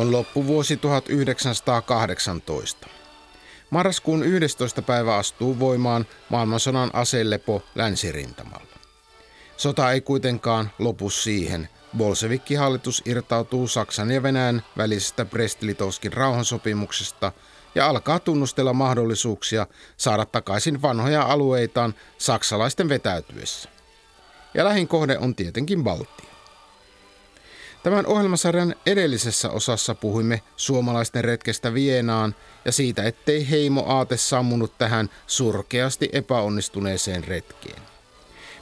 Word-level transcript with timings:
On 0.00 0.12
loppuvuosi 0.12 0.76
1918. 0.76 2.86
Marraskuun 3.70 4.24
11. 4.24 4.82
päivä 4.82 5.16
astuu 5.16 5.58
voimaan 5.58 6.06
maailmansodan 6.28 6.90
aselepo 6.92 7.62
länsirintamalla. 7.74 8.78
Sota 9.56 9.92
ei 9.92 10.00
kuitenkaan 10.00 10.70
lopu 10.78 11.10
siihen. 11.10 11.68
Bolshevikki-hallitus 11.96 13.02
irtautuu 13.04 13.68
Saksan 13.68 14.10
ja 14.10 14.22
Venäjän 14.22 14.62
välisestä 14.76 15.24
Brest-Litovskin 15.24 16.12
rauhansopimuksesta 16.12 17.32
ja 17.74 17.88
alkaa 17.88 18.18
tunnustella 18.18 18.72
mahdollisuuksia 18.72 19.66
saada 19.96 20.24
takaisin 20.24 20.82
vanhoja 20.82 21.22
alueitaan 21.22 21.94
saksalaisten 22.18 22.88
vetäytyessä. 22.88 23.68
Ja 24.54 24.64
lähin 24.64 24.88
kohde 24.88 25.18
on 25.18 25.34
tietenkin 25.34 25.84
Baltia. 25.84 26.29
Tämän 27.82 28.06
ohjelmasarjan 28.06 28.74
edellisessä 28.86 29.50
osassa 29.50 29.94
puhuimme 29.94 30.42
suomalaisten 30.56 31.24
retkestä 31.24 31.74
Vienaan 31.74 32.34
ja 32.64 32.72
siitä, 32.72 33.02
ettei 33.02 33.50
heimo 33.50 33.84
aate 33.86 34.16
sammunut 34.16 34.78
tähän 34.78 35.10
surkeasti 35.26 36.08
epäonnistuneeseen 36.12 37.24
retkeen. 37.24 37.82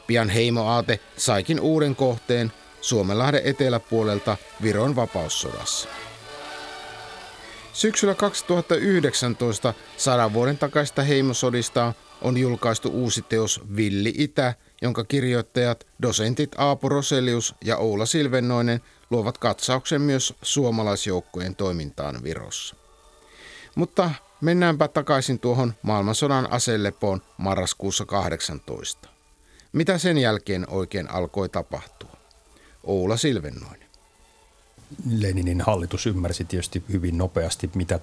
Pian 0.07 0.29
heimo 0.29 0.65
aate 0.65 1.01
saikin 1.17 1.61
uuden 1.61 1.97
kohteen 1.97 2.53
Suomenlahden 2.81 3.41
eteläpuolelta 3.45 4.37
Viron 4.63 4.97
vapaussodassa. 4.97 5.89
Syksyllä 7.73 8.15
2019 8.15 9.75
sadan 9.97 10.33
vuoden 10.33 10.59
takaista 10.59 11.03
heimosodista 11.03 11.95
on 12.23 12.37
julkaistu 12.37 12.89
uusi 12.89 13.23
teos 13.23 13.61
Villi 13.77 14.15
Itä, 14.17 14.55
jonka 14.83 15.05
kirjoittajat, 15.05 15.87
dosentit 16.03 16.51
Aapo 16.59 16.89
Roselius 16.89 17.55
ja 17.65 17.77
Oula 17.77 18.07
Silvennoinen 18.07 18.81
luovat 19.11 19.39
katsauksen 19.39 20.03
myös 20.03 20.35
suomalaisjoukkojen 20.43 21.57
toimintaan 21.57 22.23
Virossa. 22.23 22.77
Mutta 23.75 24.11
mennäänpä 24.41 24.89
takaisin 24.89 25.39
tuohon 25.39 25.75
maailmansodan 25.83 26.53
aselepoon 26.53 27.23
marraskuussa 27.37 28.07
18. 28.07 29.09
Mitä 29.73 29.99
sen 29.99 30.19
jälkeen 30.19 30.67
oikein 30.71 31.11
alkoi 31.11 31.49
tapahtua? 31.49 32.13
Oula 32.85 33.17
Silvennoinen. 33.17 33.89
Leninin 35.11 35.61
hallitus 35.61 36.07
ymmärsi 36.07 36.45
tietysti 36.45 36.85
hyvin 36.93 37.19
nopeasti, 37.19 37.71
mitä 37.75 38.01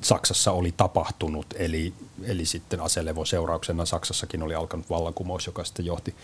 Saksassa 0.00 0.52
oli 0.52 0.74
tapahtunut, 0.76 1.46
eli, 1.54 1.94
eli 2.24 2.46
sitten 2.46 2.80
aselevon 2.80 3.26
seurauksena 3.26 3.86
Saksassakin 3.86 4.42
oli 4.42 4.54
alkanut 4.54 4.90
vallankumous, 4.90 5.46
joka 5.46 5.64
sitten 5.64 5.86
johti, 5.86 6.14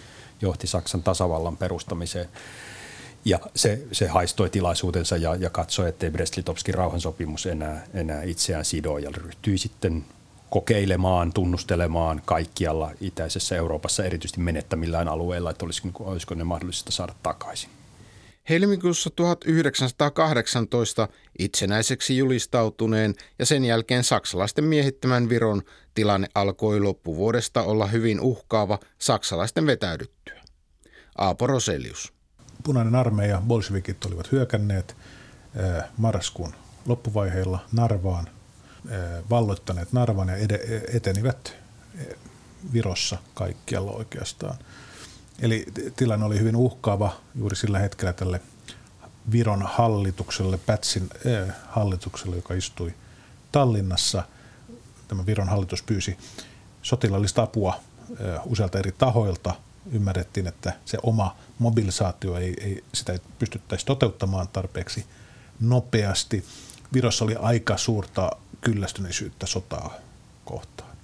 johti 0.41 0.67
Saksan 0.67 1.02
tasavallan 1.02 1.56
perustamiseen. 1.56 2.28
Ja 3.25 3.39
se, 3.55 3.83
se 3.92 4.08
haistoi 4.08 4.50
tilaisuutensa 4.50 5.17
ja, 5.17 5.34
ja 5.34 5.50
katsoi, 5.50 5.89
ettei 5.89 6.11
Brest-Litovskin 6.11 6.75
rauhansopimus 6.75 7.47
enää, 7.47 7.86
enää 7.94 8.22
itseään 8.22 8.64
sido 8.64 8.98
ja 8.98 9.11
ryhtyi 9.17 9.58
sitten 9.58 10.05
kokeilemaan, 10.50 11.33
tunnustelemaan 11.33 12.22
kaikkialla 12.25 12.91
itäisessä 13.00 13.56
Euroopassa, 13.56 14.05
erityisesti 14.05 14.41
menettämillään 14.41 15.08
alueilla, 15.08 15.50
että 15.50 15.64
olisiko, 15.64 16.05
olisiko 16.05 16.34
ne 16.34 16.45
mahdollista 16.45 16.92
saada 16.92 17.14
takaisin. 17.22 17.70
Helmikuussa 18.48 19.11
1918 19.11 21.08
itsenäiseksi 21.39 22.19
julistautuneen 22.19 23.14
ja 23.39 23.47
sen 23.47 23.64
jälkeen 23.64 24.05
saksalaisten 24.05 24.64
miehittämän 24.64 25.28
Viron 25.28 25.62
tilanne 25.95 26.28
alkoi 26.34 26.80
loppuvuodesta 26.80 27.62
olla 27.62 27.86
hyvin 27.86 28.20
uhkaava 28.20 28.78
saksalaisten 28.98 29.67
vetäydyttyä. 29.67 30.42
Aapo 31.18 31.46
Roselius. 31.46 32.14
Punainen 32.64 32.95
armeija, 32.95 33.42
bolshevikit 33.47 34.05
olivat 34.05 34.33
hyökänneet 34.33 34.97
eh, 35.55 35.85
marraskuun 35.97 36.55
loppuvaiheilla 36.86 37.58
Narvaan, 37.73 38.29
eh, 38.91 39.01
valloittaneet 39.30 39.92
Narvan 39.92 40.29
ja 40.29 40.35
etenivät 40.92 41.57
eh, 41.98 42.07
Virossa 42.73 43.19
kaikkialla 43.35 43.91
oikeastaan– 43.91 44.57
Eli 45.42 45.67
tilanne 45.97 46.27
oli 46.27 46.39
hyvin 46.39 46.57
uhkaava 46.57 47.13
juuri 47.35 47.57
sillä 47.57 47.79
hetkellä 47.79 48.13
tälle 48.13 48.41
Viron 49.33 49.63
hallitukselle, 49.63 50.58
Pätsin 50.58 51.11
hallitukselle, 51.69 52.36
joka 52.36 52.55
istui 52.55 52.95
Tallinnassa. 53.53 54.23
Tämä 55.08 55.27
Viron 55.27 55.48
hallitus 55.48 55.83
pyysi 55.83 56.19
sotilaallista 56.83 57.42
apua 57.42 57.80
äh, 58.11 58.41
usealta 58.47 58.79
eri 58.79 58.92
tahoilta. 58.92 59.55
Ymmärrettiin, 59.92 60.46
että 60.46 60.72
se 60.84 60.98
oma 61.02 61.36
mobilisaatio 61.58 62.36
ei, 62.36 62.55
ei 62.61 62.84
sitä 62.95 63.12
ei 63.12 63.18
pystyttäisi 63.39 63.86
toteuttamaan 63.86 64.48
tarpeeksi 64.48 65.06
nopeasti. 65.61 66.45
Virossa 66.92 67.24
oli 67.24 67.36
aika 67.36 67.77
suurta 67.77 68.30
kyllästyneisyyttä 68.61 69.46
sotaa 69.46 69.94
kohtaan. 70.44 70.96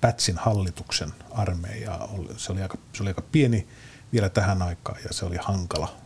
Pätsin 0.00 0.38
hallituksen 0.38 1.12
armeija. 1.30 2.08
Se 2.36 2.52
oli, 2.52 2.62
aika, 2.62 2.78
se 2.92 3.02
oli 3.02 3.10
aika 3.10 3.22
pieni 3.32 3.68
vielä 4.12 4.28
tähän 4.28 4.62
aikaan 4.62 4.98
ja 5.04 5.12
se 5.12 5.24
oli 5.24 5.36
hankala 5.36 5.96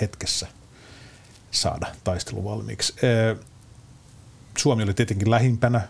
hetkessä 0.00 0.46
saada 1.50 1.86
taistelu 2.04 2.44
valmiiksi. 2.44 2.94
Suomi 4.58 4.82
oli 4.82 4.94
tietenkin 4.94 5.30
lähimpänä 5.30 5.88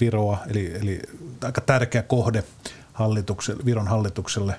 Viroa, 0.00 0.38
eli, 0.46 0.76
eli 0.76 1.02
aika 1.42 1.60
tärkeä 1.60 2.02
kohde 2.02 2.44
hallitukselle, 2.92 3.64
Viron 3.64 3.88
hallitukselle. 3.88 4.58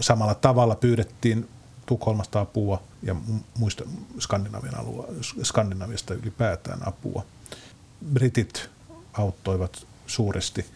Samalla 0.00 0.34
tavalla 0.34 0.74
pyydettiin 0.74 1.48
Tukholmasta 1.86 2.40
apua 2.40 2.82
ja 3.02 3.16
muista 3.58 3.84
Skandinavian 4.20 4.78
alue, 4.78 5.06
Skandinaviasta 5.42 6.14
ylipäätään 6.14 6.88
apua. 6.88 7.24
Britit 8.12 8.70
auttoivat 9.12 9.86
suuresti– 10.06 10.66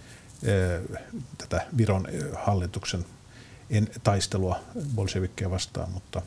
tätä 1.38 1.66
Viron 1.76 2.08
hallituksen 2.34 3.04
taistelua 4.04 4.60
bolshevikkeja 4.94 5.50
vastaan, 5.50 5.90
mutta 5.90 6.22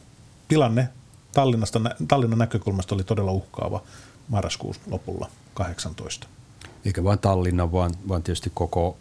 tilanne 0.47 0.89
Tallinnasta, 1.33 1.81
Tallinnan 2.07 2.39
näkökulmasta 2.39 2.95
oli 2.95 3.03
todella 3.03 3.31
uhkaava 3.31 3.83
marraskuun 4.27 4.75
lopulla 4.89 5.29
18. 5.53 6.27
Eikä 6.85 7.03
vain 7.03 7.19
Tallinna, 7.19 7.71
vaan, 7.71 7.91
vaan 8.07 8.23
tietysti 8.23 8.51
koko 8.53 8.97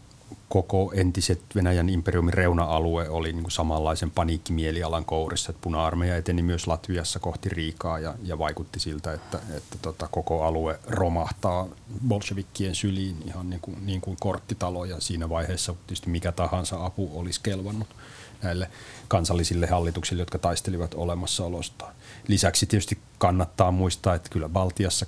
koko 0.48 0.92
entiset 0.94 1.40
Venäjän 1.54 1.88
imperiumin 1.88 2.34
reuna-alue 2.34 3.08
oli 3.08 3.32
niin 3.32 3.42
kuin 3.42 3.52
samanlaisen 3.52 4.10
paniikkimielialan 4.10 5.04
kourissa. 5.04 5.50
Että 5.50 5.62
puna-armeija 5.62 6.16
eteni 6.16 6.42
myös 6.42 6.66
Latviassa 6.66 7.18
kohti 7.18 7.48
Riikaa 7.48 7.98
ja, 7.98 8.14
ja 8.22 8.38
vaikutti 8.38 8.80
siltä, 8.80 9.12
että, 9.12 9.38
että 9.56 9.76
tota, 9.82 10.08
koko 10.10 10.44
alue 10.44 10.78
romahtaa 10.86 11.66
bolshevikkien 12.08 12.74
syliin 12.74 13.16
ihan 13.26 13.50
niin 13.50 13.60
kuin, 13.60 13.86
niin 13.86 14.00
kuin 14.00 14.16
korttitalo 14.20 14.84
ja 14.84 15.00
siinä 15.00 15.28
vaiheessa 15.28 15.74
tietysti 15.86 16.10
mikä 16.10 16.32
tahansa 16.32 16.84
apu 16.84 17.10
olisi 17.14 17.40
kelvannut 17.42 17.88
näille 18.42 18.70
kansallisille 19.08 19.66
hallituksille, 19.66 20.22
jotka 20.22 20.38
taistelivat 20.38 20.94
olemassaolostaan. 20.94 21.94
Lisäksi 22.28 22.66
tietysti 22.66 22.98
kannattaa 23.18 23.70
muistaa, 23.70 24.14
että 24.14 24.30
kyllä 24.30 24.48
Baltiassa 24.48 25.06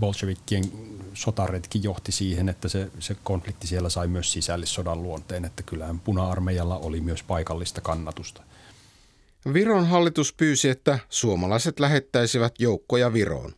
bolshevikkien 0.00 0.64
sotaretki 1.14 1.80
johti 1.82 2.12
siihen, 2.12 2.48
että 2.48 2.68
se, 2.68 2.90
se 2.98 3.16
konflikti 3.22 3.66
siellä 3.66 3.88
sai 3.88 4.08
myös 4.08 4.32
sisällissodan 4.32 5.02
luonteen, 5.02 5.44
että 5.44 5.62
kyllähän 5.62 6.00
puna-armeijalla 6.00 6.78
oli 6.78 7.00
myös 7.00 7.22
paikallista 7.22 7.80
kannatusta. 7.80 8.42
Viron 9.52 9.86
hallitus 9.86 10.32
pyysi, 10.32 10.68
että 10.68 10.98
suomalaiset 11.08 11.80
lähettäisivät 11.80 12.54
joukkoja 12.58 13.12
Viroon. 13.12 13.52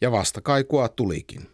Ja 0.00 0.12
vastakaikua 0.12 0.88
tulikin. 0.88 1.48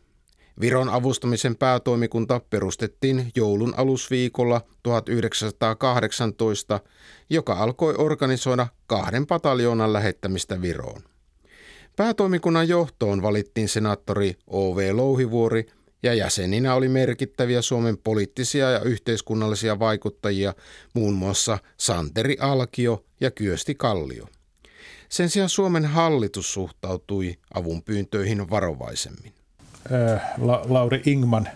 Viron 0.61 0.89
avustamisen 0.89 1.57
päätoimikunta 1.57 2.41
perustettiin 2.51 3.31
joulun 3.37 3.75
alusviikolla 3.77 4.61
1918, 4.83 6.81
joka 7.31 7.55
alkoi 7.55 7.95
organisoida 7.99 8.67
kahden 8.87 9.27
pataljoonan 9.27 9.93
lähettämistä 9.93 10.63
Viroon. 10.63 11.12
Päätoimikunnan 11.97 12.69
johtoon 12.69 13.23
valittiin 13.23 13.69
senaattori 13.69 14.37
O.V. 14.47 14.91
Louhivuori 14.93 15.67
ja 16.03 16.15
jäseninä 16.15 16.75
oli 16.75 16.89
merkittäviä 16.89 17.63
Suomen 17.63 17.99
poliittisia 17.99 18.71
ja 18.71 18.81
yhteiskunnallisia 18.81 19.79
vaikuttajia, 19.79 20.55
muun 20.95 21.15
muassa 21.15 21.59
Santeri 21.77 22.37
Alkio 22.41 23.05
ja 23.21 23.31
Kyösti 23.31 23.75
Kallio. 23.75 24.27
Sen 25.09 25.31
sijaan 25.31 25.49
Suomen 25.49 25.85
hallitus 25.85 26.53
suhtautui 26.53 27.39
avunpyyntöihin 27.55 28.51
varovaisemmin. 28.51 29.33
Äh, 29.93 30.23
La- 30.39 30.63
Lauri 30.69 31.03
Ingman, 31.07 31.49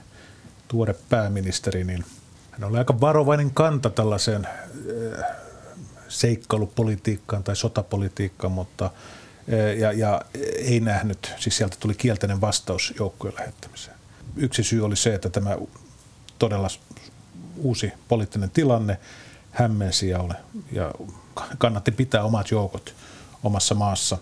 tuore 0.68 0.94
pääministeri, 1.08 1.84
niin 1.84 2.04
hän 2.50 2.64
oli 2.64 2.78
aika 2.78 3.00
varovainen 3.00 3.50
kanta 3.50 3.90
tällaiseen 3.90 4.46
äh, 4.46 5.24
seikkailupolitiikkaan 6.08 7.44
tai 7.44 7.56
sotapolitiikkaan, 7.56 8.52
mutta– 8.52 8.90
ja, 9.78 9.92
ja 9.92 10.22
ei 10.58 10.80
nähnyt, 10.80 11.32
siis 11.38 11.56
sieltä 11.56 11.76
tuli 11.80 11.94
kielteinen 11.94 12.40
vastaus 12.40 12.94
joukkojen 12.98 13.36
lähettämiseen. 13.38 13.96
Yksi 14.36 14.64
syy 14.64 14.84
oli 14.84 14.96
se, 14.96 15.14
että 15.14 15.30
tämä 15.30 15.56
todella 16.38 16.68
uusi 17.56 17.92
poliittinen 18.08 18.50
tilanne 18.50 18.98
hämmensi 19.50 20.08
ja, 20.08 20.18
ole, 20.18 20.34
ja 20.72 20.92
kannatti 21.58 21.92
pitää 21.92 22.24
omat 22.24 22.50
joukot 22.50 22.94
omassa 23.42 23.74
maassa. 23.74 24.18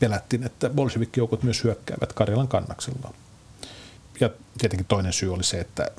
pelättiin, 0.00 0.44
että 0.44 0.70
bolshevikkijoukot 0.70 1.42
myös 1.42 1.64
hyökkäävät 1.64 2.12
Karjalan 2.12 2.48
kannaksella. 2.48 3.14
Ja 4.20 4.30
tietenkin 4.58 4.86
toinen 4.86 5.12
syy 5.12 5.34
oli 5.34 5.44
se, 5.44 5.60
että 5.60 5.90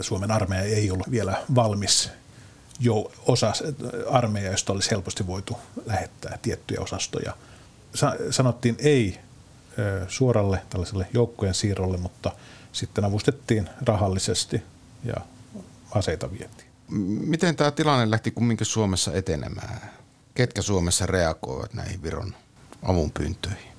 Suomen 0.00 0.30
armeija 0.30 0.76
ei 0.76 0.90
ollut 0.90 1.10
vielä 1.10 1.42
valmis 1.54 2.10
jo 2.80 3.12
osa 3.26 3.52
armeija, 4.10 4.50
josta 4.50 4.72
olisi 4.72 4.90
helposti 4.90 5.26
voitu 5.26 5.58
lähettää 5.86 6.38
tiettyjä 6.42 6.80
osastoja. 6.80 7.36
Sanottiin 8.30 8.76
ei 8.78 9.18
suoralle 10.08 10.62
tällaiselle 10.70 11.06
joukkojen 11.14 11.54
siirrolle, 11.54 11.96
mutta 11.96 12.32
sitten 12.72 13.04
avustettiin 13.04 13.68
rahallisesti 13.82 14.62
ja 15.04 15.14
aseita 15.90 16.30
vietiin. 16.30 16.68
Miten 17.26 17.56
tämä 17.56 17.70
tilanne 17.70 18.10
lähti 18.10 18.30
kumminkin 18.30 18.66
Suomessa 18.66 19.12
etenemään? 19.14 19.90
Ketkä 20.34 20.62
Suomessa 20.62 21.06
reagoivat 21.06 21.74
näihin 21.74 22.02
Viron 22.02 22.34
avunpyyntöihin? 22.82 23.72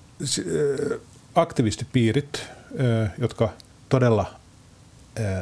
Aktivistipiirit, 1.36 2.44
jotka 3.18 3.50
todella 3.90 4.34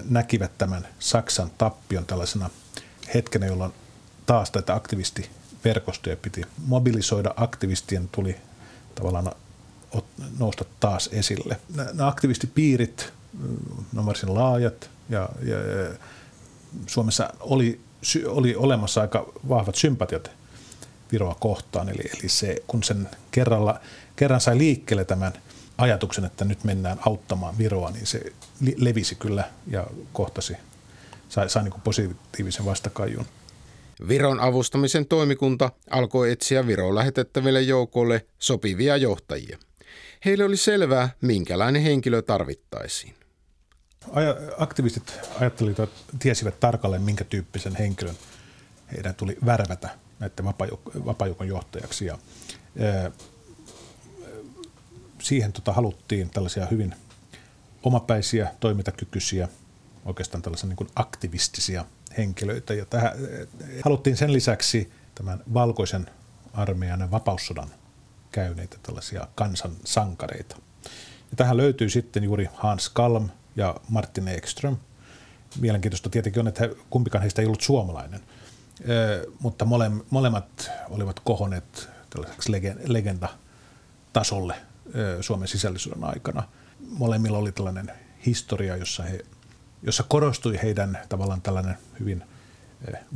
näkivät 0.09 0.57
tämän 0.57 0.87
Saksan 0.99 1.51
tappion 1.57 2.05
tällaisena 2.05 2.49
hetkenä, 3.13 3.45
jolloin 3.45 3.73
taas 4.25 4.51
tätä 4.51 4.75
aktivistiverkostoja 4.75 6.17
piti 6.17 6.41
mobilisoida. 6.65 7.33
Aktivistien 7.35 8.09
tuli 8.11 8.35
tavallaan 8.95 9.31
nousta 10.39 10.65
taas 10.79 11.09
esille. 11.11 11.59
Nämä 11.75 12.07
aktivistipiirit, 12.07 13.13
ne 13.93 13.99
on 13.99 14.05
varsin 14.05 14.33
laajat 14.33 14.89
ja, 15.09 15.29
ja, 15.43 15.57
Suomessa 16.87 17.33
oli, 17.39 17.79
oli 18.25 18.55
olemassa 18.55 19.01
aika 19.01 19.25
vahvat 19.49 19.75
sympatiat 19.75 20.31
Viroa 21.11 21.35
kohtaan. 21.39 21.89
Eli, 21.89 22.03
eli 22.19 22.29
se, 22.29 22.55
kun 22.67 22.83
sen 22.83 23.09
kerralla, 23.31 23.79
kerran 24.15 24.41
sai 24.41 24.57
liikkeelle 24.57 25.05
tämän 25.05 25.33
ajatuksen, 25.77 26.25
että 26.25 26.45
nyt 26.45 26.63
mennään 26.63 26.99
auttamaan 27.05 27.57
Viroa, 27.57 27.91
niin 27.91 28.07
se 28.07 28.21
levisi 28.77 29.15
kyllä 29.15 29.43
ja 29.67 29.87
kohtasi, 30.13 30.53
sai, 31.29 31.49
sai 31.49 31.63
niin 31.63 31.81
positiivisen 31.83 32.65
vastakajun. 32.65 33.25
Viron 34.07 34.39
avustamisen 34.39 35.05
toimikunta 35.05 35.71
alkoi 35.89 36.31
etsiä 36.31 36.67
Viroon 36.67 36.95
lähetettäville 36.95 37.61
joukoille 37.61 38.25
sopivia 38.39 38.97
johtajia. 38.97 39.57
Heille 40.25 40.43
oli 40.43 40.57
selvää, 40.57 41.09
minkälainen 41.21 41.81
henkilö 41.81 42.21
tarvittaisiin. 42.21 43.15
Aktivistit 44.57 45.19
ajattelivat, 45.39 45.89
tiesivät 46.19 46.59
tarkalleen, 46.59 47.01
minkä 47.01 47.23
tyyppisen 47.23 47.75
henkilön 47.75 48.15
heidän 48.91 49.15
tuli 49.15 49.37
värvätä 49.45 49.89
näiden 50.19 50.45
vapaajoukon 51.05 51.47
johtajaksi. 51.47 52.05
Ja, 52.05 52.17
siihen 55.19 55.53
tota, 55.53 55.73
haluttiin 55.73 56.29
tällaisia 56.29 56.65
hyvin 56.65 56.95
omapäisiä, 57.83 58.51
toimintakykyisiä, 58.59 59.47
oikeastaan 60.05 60.41
tällaisia 60.41 60.69
niin 60.69 60.89
aktivistisia 60.95 61.85
henkilöitä. 62.17 62.73
Ja 62.73 62.85
tähän, 62.85 63.11
haluttiin 63.85 64.17
sen 64.17 64.33
lisäksi 64.33 64.91
tämän 65.15 65.43
valkoisen 65.53 66.09
armeijan 66.53 66.99
ja 66.99 67.11
vapaussodan 67.11 67.69
käyneitä 68.31 68.77
tällaisia 68.83 69.27
kansan 69.35 69.71
sankareita. 69.85 70.55
Ja 71.31 71.37
tähän 71.37 71.57
löytyy 71.57 71.89
sitten 71.89 72.23
juuri 72.23 72.49
Hans 72.53 72.89
Kalm 72.89 73.29
ja 73.55 73.75
Martin 73.89 74.27
Ekström. 74.27 74.77
Mielenkiintoista 75.59 76.09
tietenkin 76.09 76.39
on, 76.39 76.47
että 76.47 76.69
kumpikaan 76.89 77.21
heistä 77.21 77.41
ei 77.41 77.45
ollut 77.45 77.61
suomalainen, 77.61 78.19
mutta 79.39 79.65
mole, 79.65 79.91
molemmat 80.09 80.71
olivat 80.89 81.19
kohoneet 81.19 81.89
tällaiseksi 82.09 82.51
legendatasolle 82.85 84.55
Suomen 85.21 85.47
sisällisyyden 85.47 86.03
aikana. 86.03 86.43
Molemmilla 86.89 87.37
oli 87.37 87.51
tällainen 87.51 87.91
historia, 88.25 88.75
jossa, 88.75 89.03
he, 89.03 89.25
jossa 89.83 90.03
korostui 90.03 90.59
heidän 90.63 90.99
tavallaan 91.09 91.41
tällainen 91.41 91.77
hyvin 91.99 92.23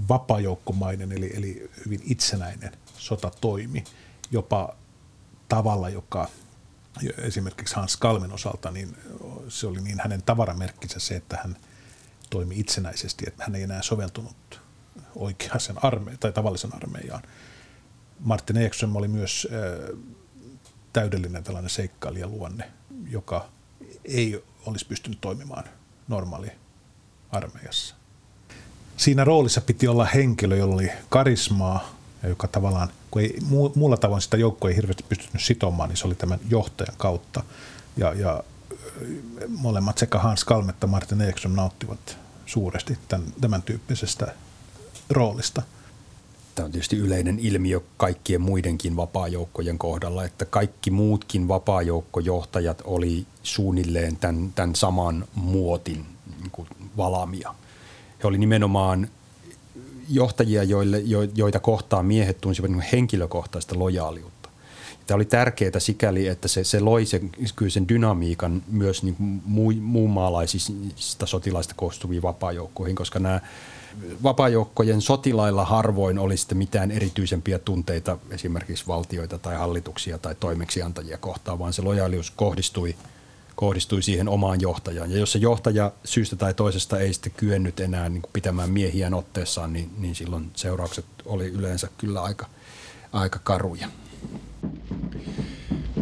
vapajoukkomainen, 0.10 1.12
eli, 1.12 1.32
eli 1.38 1.72
hyvin 1.86 2.02
itsenäinen 2.06 2.72
sotatoimi, 2.98 3.84
jopa 4.32 4.76
tavalla, 5.50 5.90
joka 5.90 6.28
esimerkiksi 7.18 7.76
Hans 7.76 7.98
Kalmen 7.98 8.34
osalta, 8.34 8.72
niin 8.72 8.98
se 9.50 9.68
oli 9.68 9.82
niin 9.82 10.00
hänen 10.04 10.22
tavaramerkkinsä 10.22 11.00
se, 11.00 11.16
että 11.16 11.38
hän 11.44 11.58
toimi 12.30 12.60
itsenäisesti, 12.60 13.26
että 13.28 13.44
hän 13.44 13.56
ei 13.56 13.64
enää 13.64 13.82
soveltunut 13.82 14.62
oikeaan 15.16 15.60
arme- 15.76 16.18
tai 16.20 16.32
tavallisen 16.32 16.76
armeijaan. 16.76 17.24
Martin 18.20 18.58
Ekström 18.58 18.96
oli 18.96 19.08
myös 19.08 19.48
äh, 19.52 20.00
täydellinen 20.94 21.44
tällainen 21.44 21.70
seikkailijaluonne, 21.70 22.72
joka 23.10 23.50
ei 24.06 24.44
olisi 24.66 24.86
pystynyt 24.86 25.22
toimimaan 25.22 25.64
normaali 26.08 26.52
armeijassa. 27.32 27.96
Siinä 28.98 29.24
roolissa 29.24 29.62
piti 29.62 29.88
olla 29.88 30.06
henkilö, 30.06 30.56
jolla 30.56 30.76
oli 30.76 30.92
karismaa 31.10 31.96
joka 32.28 32.48
tavallaan, 32.48 32.90
kun 33.12 33.22
ei 33.22 33.38
muulla 33.76 33.98
tavoin 33.98 34.22
sitä 34.22 34.38
joukkoa 34.38 34.70
ei 34.70 34.76
hirveästi 34.76 35.06
pystynyt 35.10 35.42
sitomaan, 35.44 35.90
niin 35.90 35.98
se 35.98 36.08
oli 36.08 36.16
tämän 36.16 36.40
johtajan 36.50 36.96
kautta. 36.98 37.44
Ja, 37.98 38.14
ja 38.14 38.44
molemmat 39.48 39.98
sekä 39.98 40.20
Hans 40.20 40.44
Kalm 40.44 40.70
että 40.70 40.88
Martin 40.88 41.22
Ekström 41.22 41.54
nauttivat 41.54 42.18
suuresti 42.46 42.98
tämän, 43.08 43.34
tämän 43.42 43.62
tyyppisestä 43.62 44.36
roolista. 45.10 45.62
Tämä 46.56 46.66
on 46.66 46.72
tietysti 46.72 46.98
yleinen 46.98 47.40
ilmiö 47.40 47.82
kaikkien 47.98 48.42
muidenkin 48.42 48.96
vapaajoukkojen 48.96 49.78
kohdalla, 49.78 50.24
että 50.24 50.46
kaikki 50.46 50.92
muutkin 50.92 51.48
vapaajoukkojohtajat 51.48 52.82
oli 52.86 53.26
suunnilleen 53.44 54.18
tämän, 54.18 54.52
tämän 54.56 54.76
saman 54.76 55.26
muotin 55.36 56.06
niin 56.40 56.52
kuin 56.52 56.68
valamia. 56.98 57.56
He 58.24 58.28
oli 58.28 58.38
nimenomaan 58.38 59.08
johtajia, 60.10 60.64
joille, 60.64 61.02
joita 61.36 61.60
kohtaan 61.60 62.06
miehet 62.06 62.42
tunsivat 62.42 62.72
niin 62.72 62.86
henkilökohtaista 62.92 63.80
lojaaliutta. 63.80 64.35
Tämä 65.08 65.16
oli 65.16 65.26
tärkeää 65.26 65.80
sikäli, 65.80 66.28
että 66.28 66.48
se, 66.48 66.64
se 66.64 66.80
loi 66.80 67.06
sen, 67.06 67.32
kyllä 67.56 67.72
sen 67.72 67.88
dynamiikan 67.90 68.64
myös 68.68 69.04
niin 69.04 69.16
muu, 69.46 69.74
muunmaalaisista 69.82 71.26
sotilaista 71.26 71.74
koostuviin 71.78 72.22
vapaajoukkoihin, 72.22 72.96
koska 72.96 73.20
nämä 73.20 73.42
vapaajoukkojen 74.24 75.02
sotilailla 75.02 75.66
harvoin 75.66 76.20
oli 76.20 76.38
sitten 76.38 76.58
mitään 76.58 76.92
erityisempiä 76.92 77.60
tunteita 77.60 78.18
esimerkiksi 78.30 78.88
valtioita 78.88 79.38
tai 79.38 79.56
hallituksia 79.56 80.18
tai 80.18 80.36
toimeksiantajia 80.36 81.18
kohtaan, 81.18 81.60
vaan 81.60 81.74
se 81.74 81.82
lojaalius 81.82 82.32
kohdistui, 82.32 82.96
kohdistui 83.56 84.04
siihen 84.04 84.30
omaan 84.30 84.62
johtajaan. 84.62 85.12
Ja 85.12 85.18
jos 85.18 85.32
se 85.32 85.40
johtaja 85.40 85.92
syystä 86.04 86.36
tai 86.36 86.54
toisesta 86.54 87.00
ei 87.00 87.14
sitten 87.14 87.32
kyennyt 87.38 87.80
enää 87.80 88.10
niin 88.10 88.24
pitämään 88.34 88.70
miehiään 88.70 89.14
otteessaan, 89.14 89.74
niin, 89.74 89.90
niin 89.98 90.16
silloin 90.16 90.52
seuraukset 90.56 91.06
oli 91.26 91.48
yleensä 91.48 91.88
kyllä 91.98 92.22
aika, 92.22 92.46
aika 93.14 93.40
karuja. 93.44 93.88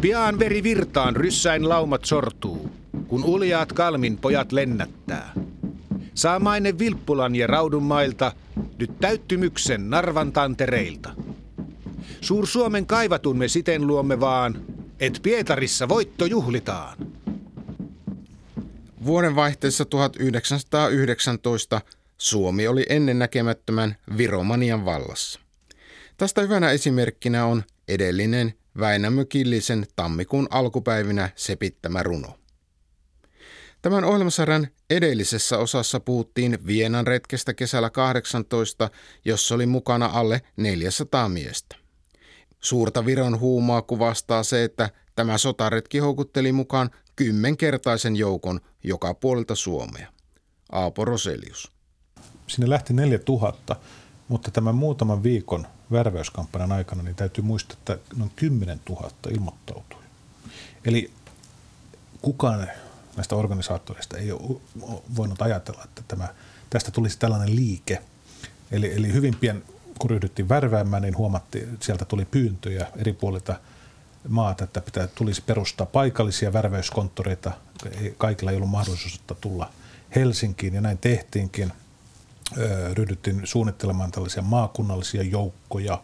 Pian 0.01 0.39
veri 0.39 0.63
virtaan 0.63 1.15
ryssäin 1.15 1.69
laumat 1.69 2.05
sortuu, 2.05 2.69
kun 3.07 3.23
uljaat 3.23 3.73
kalmin 3.73 4.17
pojat 4.17 4.51
lennättää– 4.51 5.33
Saamainen 6.13 6.79
Vilppulan 6.79 7.35
ja 7.35 7.47
Raudun 7.47 7.83
mailta, 7.83 8.31
nyt 8.79 8.91
täyttymyksen 8.99 9.89
Narvan 9.89 10.31
tantereilta. 10.31 11.13
Suur 12.21 12.47
Suomen 12.47 12.85
kaivatun 12.85 13.37
me 13.37 13.47
siten 13.47 13.87
luomme 13.87 14.19
vaan, 14.19 14.65
et 14.99 15.19
Pietarissa 15.23 15.89
voitto 15.89 16.25
juhlitaan. 16.25 16.97
Vuoden 19.05 19.35
vaihteessa 19.35 19.85
1919 19.85 21.81
Suomi 22.17 22.67
oli 22.67 22.85
ennen 22.89 23.19
näkemättömän 23.19 23.95
Viromanian 24.17 24.85
vallassa. 24.85 25.39
Tästä 26.17 26.41
hyvänä 26.41 26.71
esimerkkinä 26.71 27.45
on 27.45 27.63
edellinen 27.87 28.53
Väinämö 28.79 29.25
Killisen 29.25 29.85
tammikuun 29.95 30.47
alkupäivinä 30.49 31.29
sepittämä 31.35 32.03
runo. 32.03 32.39
Tämän 33.81 34.03
ohjelmasarjan 34.03 34.67
edellisessä 34.89 35.57
osassa 35.57 35.99
puhuttiin 35.99 36.59
Vienan 36.65 37.07
retkestä 37.07 37.53
kesällä 37.53 37.89
18, 37.89 38.89
jossa 39.25 39.55
oli 39.55 39.65
mukana 39.65 40.05
alle 40.13 40.41
400 40.57 41.29
miestä. 41.29 41.75
Suurta 42.59 43.05
Viron 43.05 43.39
huumaa 43.39 43.81
kuvastaa 43.81 44.43
se, 44.43 44.63
että 44.63 44.89
tämä 45.15 45.37
sotaretki 45.37 45.99
houkutteli 45.99 46.51
mukaan 46.51 46.89
kymmenkertaisen 47.15 48.15
joukon 48.15 48.59
joka 48.83 49.13
puolelta 49.13 49.55
Suomea. 49.55 50.07
Aapo 50.71 51.05
Roselius. 51.05 51.71
Sinne 52.47 52.69
lähti 52.69 52.93
4000, 52.93 53.75
mutta 54.27 54.51
tämän 54.51 54.75
muutaman 54.75 55.23
viikon 55.23 55.67
värväyskampanjan 55.91 56.71
aikana 56.71 57.03
niin 57.03 57.15
täytyy 57.15 57.43
muistaa, 57.43 57.77
että 57.77 57.97
noin 58.15 58.31
10 58.35 58.79
000 58.89 59.09
ilmoittautui. 59.29 60.03
Eli 60.85 61.11
kukaan 62.21 62.67
näistä 63.15 63.35
organisaattoreista 63.35 64.17
ei 64.17 64.31
ole 64.31 64.61
voinut 65.15 65.41
ajatella, 65.41 65.81
että 65.83 66.01
tämä, 66.07 66.27
tästä 66.69 66.91
tulisi 66.91 67.19
tällainen 67.19 67.55
liike. 67.55 68.01
Eli, 68.71 68.93
eli 68.95 69.13
hyvin 69.13 69.35
pian, 69.35 69.63
kun 69.99 70.09
ryhdyttiin 70.09 70.49
värväämään, 70.49 71.01
niin 71.01 71.17
huomattiin, 71.17 71.73
että 71.73 71.85
sieltä 71.85 72.05
tuli 72.05 72.25
pyyntöjä 72.25 72.87
eri 72.95 73.13
puolilta 73.13 73.59
maata, 74.27 74.63
että 74.63 74.81
pitää, 74.81 75.07
tulisi 75.07 75.43
perustaa 75.45 75.85
paikallisia 75.85 76.53
värväyskonttoreita. 76.53 77.51
Kaikilla 78.17 78.51
ei 78.51 78.57
ollut 78.57 78.69
mahdollisuutta 78.69 79.35
tulla 79.35 79.69
Helsinkiin 80.15 80.73
ja 80.73 80.81
näin 80.81 80.97
tehtiinkin. 80.97 81.73
Ryhdyttiin 82.93 83.41
suunnittelemaan 83.43 84.11
tällaisia 84.11 84.41
maakunnallisia 84.41 85.23
joukkoja, 85.23 86.03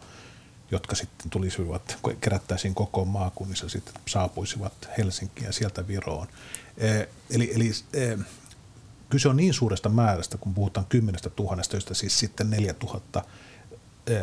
jotka 0.70 0.96
sitten 0.96 1.30
tulisivat, 1.30 1.98
kerättäisiin 2.20 2.74
koko 2.74 3.04
maakunnissa, 3.04 3.68
sitten 3.68 3.94
saapuisivat 4.08 4.72
Helsinkiin 4.98 5.46
ja 5.46 5.52
sieltä 5.52 5.88
Viroon. 5.88 6.26
Eli, 7.30 7.52
eli 7.54 7.70
kyse 9.10 9.28
on 9.28 9.36
niin 9.36 9.54
suuresta 9.54 9.88
määrästä, 9.88 10.38
kun 10.38 10.54
puhutaan 10.54 10.86
kymmenestä 10.86 11.30
tuhannesta, 11.30 11.76
joista 11.76 11.94
siis 11.94 12.18
sitten 12.18 12.50
neljä 12.50 12.74
tuhatta 12.74 13.24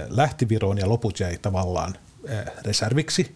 lähti 0.10 0.50
Viroon 0.50 0.77
ja 0.77 0.89
loput 0.89 1.19
jäi 1.19 1.38
tavallaan 1.38 1.96
reserviksi, 2.62 3.36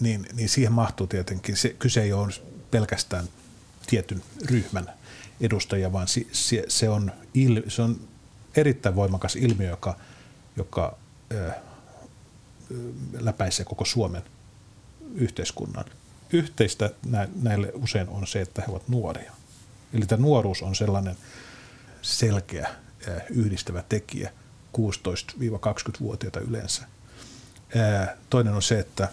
niin, 0.00 0.26
niin 0.32 0.48
siihen 0.48 0.72
mahtuu 0.72 1.06
tietenkin, 1.06 1.56
se, 1.56 1.68
kyse 1.68 2.02
ei 2.02 2.12
ole 2.12 2.32
pelkästään 2.70 3.24
tietyn 3.86 4.22
ryhmän 4.44 4.92
edustajia, 5.40 5.92
vaan 5.92 6.08
se, 6.08 6.26
se, 6.68 6.88
on, 6.88 7.12
il, 7.34 7.62
se 7.68 7.82
on 7.82 8.00
erittäin 8.56 8.96
voimakas 8.96 9.36
ilmiö, 9.36 9.70
joka, 9.70 9.96
joka 10.56 10.96
läpäisee 13.12 13.64
koko 13.64 13.84
Suomen 13.84 14.22
yhteiskunnan. 15.14 15.84
Yhteistä 16.32 16.90
näille 17.42 17.72
usein 17.74 18.08
on 18.08 18.26
se, 18.26 18.40
että 18.40 18.62
he 18.62 18.66
ovat 18.70 18.88
nuoria. 18.88 19.32
Eli 19.94 20.06
tämä 20.06 20.22
nuoruus 20.22 20.62
on 20.62 20.74
sellainen 20.74 21.16
selkeä 22.02 22.68
yhdistävä 23.30 23.84
tekijä 23.88 24.32
16-20-vuotiaita 24.78 26.40
yleensä. 26.40 26.82
Toinen 28.30 28.54
on 28.54 28.62
se, 28.62 28.78
että 28.78 29.08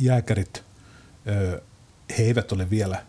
jääkärit, 0.00 0.62
he 2.18 2.22
eivät 2.22 2.52
ole 2.52 2.70
vielä 2.70 3.04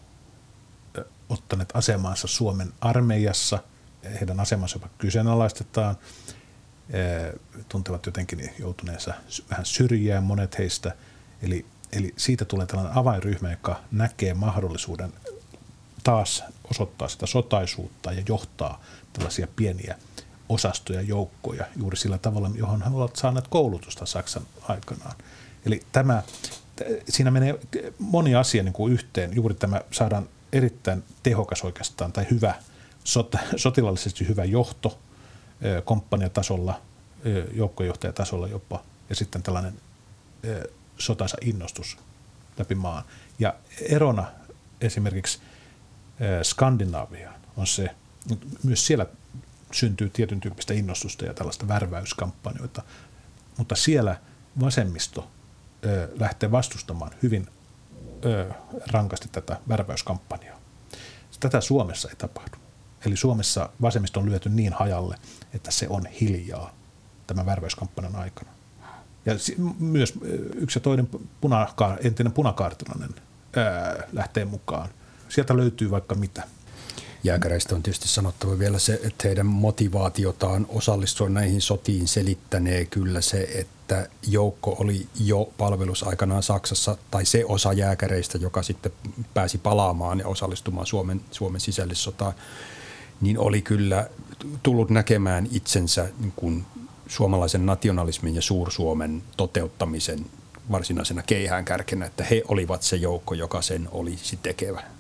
ottaneet 1.29 1.69
asemaansa 1.74 2.27
Suomen 2.27 2.74
armeijassa. 2.81 3.59
Heidän 4.19 4.39
asemansa 4.39 4.75
jopa 4.75 4.89
kyseenalaistetaan. 4.98 5.98
Tuntevat 7.69 8.05
jotenkin 8.05 8.53
joutuneensa 8.59 9.13
vähän 9.50 9.65
syrjään 9.65 10.24
monet 10.24 10.57
heistä. 10.57 10.95
Eli, 11.41 11.65
eli 11.91 12.13
siitä 12.17 12.45
tulee 12.45 12.65
tällainen 12.65 12.98
avainryhmä, 12.98 13.51
joka 13.51 13.79
näkee 13.91 14.33
mahdollisuuden 14.33 15.13
taas 16.03 16.43
osoittaa 16.63 17.07
sitä 17.07 17.25
sotaisuutta 17.25 18.12
ja 18.12 18.24
johtaa 18.27 18.81
tällaisia 19.13 19.48
pieniä 19.55 19.98
osastoja, 20.50 21.01
joukkoja 21.01 21.65
juuri 21.75 21.98
sillä 21.98 22.17
tavalla, 22.17 22.51
johon 22.55 22.81
he 22.81 22.89
ovat 22.93 23.15
saaneet 23.15 23.48
koulutusta 23.48 24.05
Saksan 24.05 24.43
aikanaan. 24.67 25.15
Eli 25.65 25.81
tämä, 25.91 26.24
siinä 27.09 27.31
menee 27.31 27.59
moni 28.00 28.36
asia 28.36 28.63
niin 28.63 28.74
kuin 28.74 28.93
yhteen. 28.93 29.36
Juuri 29.36 29.55
tämä 29.55 29.81
saadaan 29.91 30.29
erittäin 30.53 31.03
tehokas 31.23 31.63
oikeastaan 31.63 32.13
tai 32.13 32.27
hyvä, 32.31 32.55
sot, 33.03 33.35
sotilallisesti 33.55 34.27
hyvä 34.27 34.43
johto 34.43 34.99
komppaniatasolla, 35.85 36.81
joukkojohtajatasolla 37.53 38.47
jopa, 38.47 38.83
ja 39.09 39.15
sitten 39.15 39.43
tällainen 39.43 39.73
sotansa 40.97 41.37
innostus 41.41 41.97
läpi 42.59 42.75
maan. 42.75 43.03
Ja 43.39 43.55
erona 43.81 44.31
esimerkiksi 44.81 45.39
Skandinaaviaan 46.43 47.39
on 47.57 47.67
se, 47.67 47.89
myös 48.63 48.85
siellä 48.85 49.05
syntyy 49.71 50.09
tietyn 50.09 50.39
tyyppistä 50.39 50.73
innostusta 50.73 51.25
ja 51.25 51.33
tällaista 51.33 51.67
värväyskampanjoita, 51.67 52.83
mutta 53.57 53.75
siellä 53.75 54.19
vasemmisto 54.59 55.27
lähtee 56.19 56.51
vastustamaan 56.51 57.11
hyvin 57.23 57.47
rankasti 58.91 59.29
tätä 59.31 59.57
värväyskampanjaa. 59.69 60.59
Tätä 61.39 61.61
Suomessa 61.61 62.09
ei 62.09 62.15
tapahdu. 62.15 62.57
Eli 63.05 63.17
Suomessa 63.17 63.69
vasemmisto 63.81 64.19
on 64.19 64.25
lyöty 64.25 64.49
niin 64.49 64.73
hajalle, 64.73 65.15
että 65.53 65.71
se 65.71 65.88
on 65.89 66.05
hiljaa 66.05 66.73
tämän 67.27 67.45
värväyskampanjan 67.45 68.15
aikana. 68.15 68.49
Ja 69.25 69.33
myös 69.79 70.13
yksi 70.55 70.79
ja 70.79 70.81
toinen 70.81 71.09
punaka, 71.41 71.97
entinen 72.03 72.33
punakaartilainen 72.33 73.15
lähtee 74.13 74.45
mukaan. 74.45 74.89
Sieltä 75.29 75.57
löytyy 75.57 75.91
vaikka 75.91 76.15
mitä– 76.15 76.43
Jääkäreistä 77.23 77.75
on 77.75 77.83
tietysti 77.83 78.07
sanottava 78.07 78.59
vielä 78.59 78.79
se, 78.79 78.93
että 78.93 79.27
heidän 79.27 79.45
motivaatiotaan 79.45 80.65
osallistua 80.69 81.29
näihin 81.29 81.61
sotiin 81.61 82.07
selittänee 82.07 82.85
kyllä 82.85 83.21
se, 83.21 83.41
että 83.41 84.09
joukko 84.27 84.75
oli 84.79 85.07
jo 85.25 85.49
palvelusaikanaan 85.57 86.43
Saksassa, 86.43 86.97
tai 87.11 87.25
se 87.25 87.45
osa 87.45 87.73
jääkäreistä, 87.73 88.38
joka 88.38 88.63
sitten 88.63 88.91
pääsi 89.33 89.57
palaamaan 89.57 90.19
ja 90.19 90.27
osallistumaan 90.27 90.88
Suomen, 90.88 91.21
Suomen 91.31 91.61
sisällissotaan, 91.61 92.33
niin 93.21 93.39
oli 93.39 93.61
kyllä 93.61 94.09
tullut 94.63 94.89
näkemään 94.89 95.47
itsensä 95.51 96.09
niin 96.19 96.33
kuin 96.35 96.65
suomalaisen 97.07 97.65
nationalismin 97.65 98.35
ja 98.35 98.41
Suur-Suomen 98.41 99.23
toteuttamisen 99.38 100.25
varsinaisena 100.71 101.21
keihään 101.21 101.65
kärkenä, 101.65 102.05
että 102.05 102.23
he 102.23 102.43
olivat 102.47 102.83
se 102.83 102.95
joukko, 102.95 103.33
joka 103.33 103.61
sen 103.61 103.88
olisi 103.91 104.39
tekevä. 104.43 104.98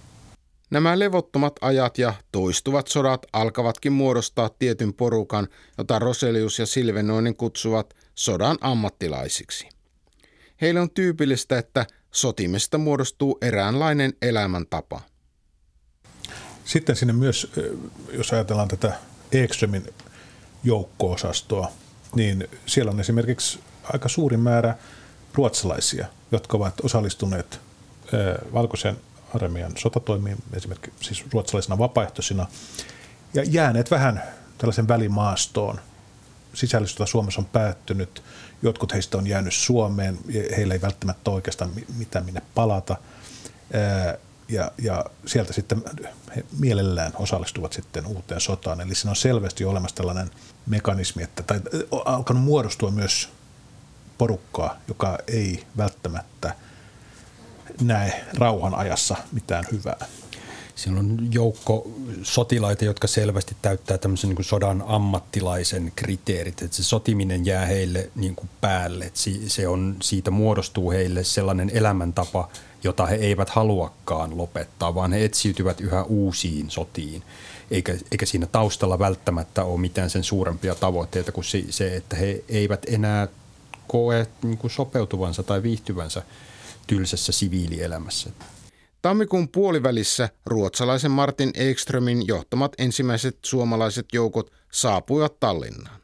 Nämä 0.69 0.99
levottomat 0.99 1.55
ajat 1.61 1.97
ja 1.97 2.13
toistuvat 2.31 2.87
sodat 2.87 3.25
alkavatkin 3.33 3.93
muodostaa 3.93 4.49
tietyn 4.49 4.93
porukan, 4.93 5.47
jota 5.77 5.99
Roselius 5.99 6.59
ja 6.59 6.65
Silvenoinen 6.65 7.35
kutsuvat 7.35 7.93
sodan 8.15 8.57
ammattilaisiksi. 8.61 9.69
Heille 10.61 10.79
on 10.79 10.89
tyypillistä, 10.89 11.57
että 11.57 11.85
sotimesta 12.11 12.77
muodostuu 12.77 13.37
eräänlainen 13.41 14.13
elämäntapa. 14.21 15.01
Sitten 16.65 16.95
sinne 16.95 17.13
myös, 17.13 17.51
jos 18.11 18.33
ajatellaan 18.33 18.67
tätä 18.67 18.93
Ekströmin 19.31 19.93
joukko-osastoa, 20.63 21.71
niin 22.15 22.47
siellä 22.65 22.91
on 22.91 22.99
esimerkiksi 22.99 23.59
aika 23.83 24.09
suuri 24.09 24.37
määrä 24.37 24.75
ruotsalaisia, 25.33 26.07
jotka 26.31 26.57
ovat 26.57 26.73
osallistuneet 26.83 27.59
valkoisen 28.53 28.97
armeijan 29.35 29.71
sotatoimiin, 29.77 30.37
esimerkiksi 30.53 30.91
siis 31.01 31.25
ruotsalaisina 31.33 31.77
vapaaehtoisina, 31.77 32.47
ja 33.33 33.43
jääneet 33.43 33.91
vähän 33.91 34.23
tällaisen 34.57 34.87
välimaastoon. 34.87 35.79
Sisällissota 36.53 37.05
Suomessa 37.05 37.41
on 37.41 37.45
päättynyt, 37.45 38.23
jotkut 38.61 38.93
heistä 38.93 39.17
on 39.17 39.27
jäänyt 39.27 39.53
Suomeen, 39.53 40.19
heillä 40.57 40.73
ei 40.73 40.81
välttämättä 40.81 41.31
oikeastaan 41.31 41.71
mitään 41.97 42.25
minne 42.25 42.41
palata, 42.55 42.95
ja, 44.49 44.71
ja 44.77 45.05
sieltä 45.25 45.53
sitten 45.53 45.83
he 46.35 46.45
mielellään 46.59 47.11
osallistuvat 47.15 47.73
sitten 47.73 48.05
uuteen 48.05 48.41
sotaan. 48.41 48.81
Eli 48.81 48.95
siinä 48.95 49.09
on 49.09 49.15
selvästi 49.15 49.65
olemassa 49.65 49.95
tällainen 49.95 50.31
mekanismi, 50.65 51.23
että 51.23 51.43
tai 51.43 51.61
on 51.91 52.01
alkanut 52.05 52.43
muodostua 52.43 52.91
myös 52.91 53.29
porukkaa, 54.17 54.77
joka 54.87 55.17
ei 55.27 55.65
välttämättä– 55.77 56.55
näe 57.81 58.25
rauhan 58.37 58.75
ajassa 58.75 59.15
mitään 59.31 59.65
hyvää. 59.71 60.05
Siellä 60.79 60.99
on 60.99 61.27
joukko 61.31 61.91
sotilaita, 62.23 62.85
jotka 62.85 63.07
selvästi 63.07 63.55
täyttää 63.61 63.97
tämmöisen 63.97 64.29
niin 64.29 64.43
sodan 64.43 64.83
ammattilaisen 64.87 65.91
kriteerit. 65.95 66.61
Että 66.61 66.77
se 66.77 66.83
sotiminen 66.83 67.45
jää 67.45 67.65
heille 67.65 68.09
niin 68.15 68.35
kuin 68.35 68.49
päälle. 68.61 69.05
Että 69.05 69.19
se 69.47 69.67
on, 69.67 69.95
siitä 70.01 70.31
muodostuu 70.31 70.91
heille 70.91 71.23
sellainen 71.23 71.71
elämäntapa, 71.73 72.49
jota 72.83 73.05
he 73.05 73.15
eivät 73.15 73.49
haluakaan 73.49 74.37
lopettaa, 74.37 74.95
vaan 74.95 75.13
he 75.13 75.25
etsiytyvät 75.25 75.81
yhä 75.81 76.03
uusiin 76.03 76.69
sotiin. 76.69 77.23
Eikä, 77.71 77.97
eikä 78.11 78.25
siinä 78.25 78.45
taustalla 78.45 78.99
välttämättä 78.99 79.63
ole 79.63 79.79
mitään 79.79 80.09
sen 80.09 80.23
suurempia 80.23 80.75
tavoitteita 80.75 81.31
kuin 81.31 81.45
se, 81.69 81.95
että 81.95 82.15
he 82.15 82.43
eivät 82.49 82.85
enää 82.87 83.27
koe 83.87 84.27
niin 84.43 84.57
kuin 84.57 84.71
sopeutuvansa 84.71 85.43
tai 85.43 85.63
viihtyvänsä– 85.63 86.23
tylsässä 86.89 87.31
siviilielämässä. 87.31 88.29
Tammikuun 89.01 89.49
puolivälissä 89.49 90.29
ruotsalaisen 90.45 91.11
Martin 91.11 91.51
Ekströmin 91.53 92.27
johtamat 92.27 92.73
ensimmäiset 92.77 93.37
suomalaiset 93.45 94.05
joukot 94.13 94.51
saapuivat 94.71 95.39
Tallinnaan. 95.39 96.01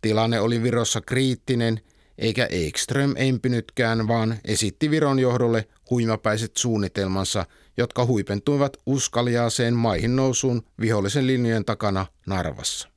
Tilanne 0.00 0.40
oli 0.40 0.62
Virossa 0.62 1.00
kriittinen, 1.00 1.80
eikä 2.18 2.46
Ekström 2.50 3.14
empinytkään, 3.16 4.08
vaan 4.08 4.38
esitti 4.44 4.90
Viron 4.90 5.18
johdolle 5.18 5.68
huimapäiset 5.90 6.56
suunnitelmansa, 6.56 7.46
jotka 7.76 8.06
huipentuivat 8.06 8.76
uskaliaaseen 8.86 9.74
maihin 9.74 10.16
nousuun 10.16 10.62
vihollisen 10.80 11.26
linjojen 11.26 11.64
takana 11.64 12.06
Narvassa. 12.26 12.88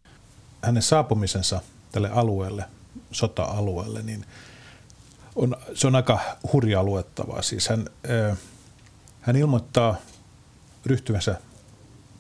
Hänen 0.62 0.84
saapumisensa 0.84 1.62
tälle 1.92 2.10
alueelle, 2.10 2.64
sota-alueelle, 3.12 4.02
niin– 4.02 4.26
on, 5.36 5.56
se 5.74 5.88
on 5.88 5.96
aika 5.96 6.20
hurjaa 6.54 6.84
luettavaa. 6.84 7.42
Siis 7.42 7.70
hän, 7.70 7.88
hän 9.22 9.36
ilmoittaa 9.36 9.96
ryhtyvänsä 10.86 11.40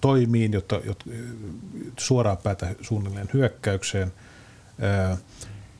toimiin, 0.01 0.53
jotta, 0.53 0.81
jotta 0.85 1.05
suoraan 1.99 2.37
päätä 2.37 2.75
suunnilleen 2.81 3.29
hyökkäykseen. 3.33 4.13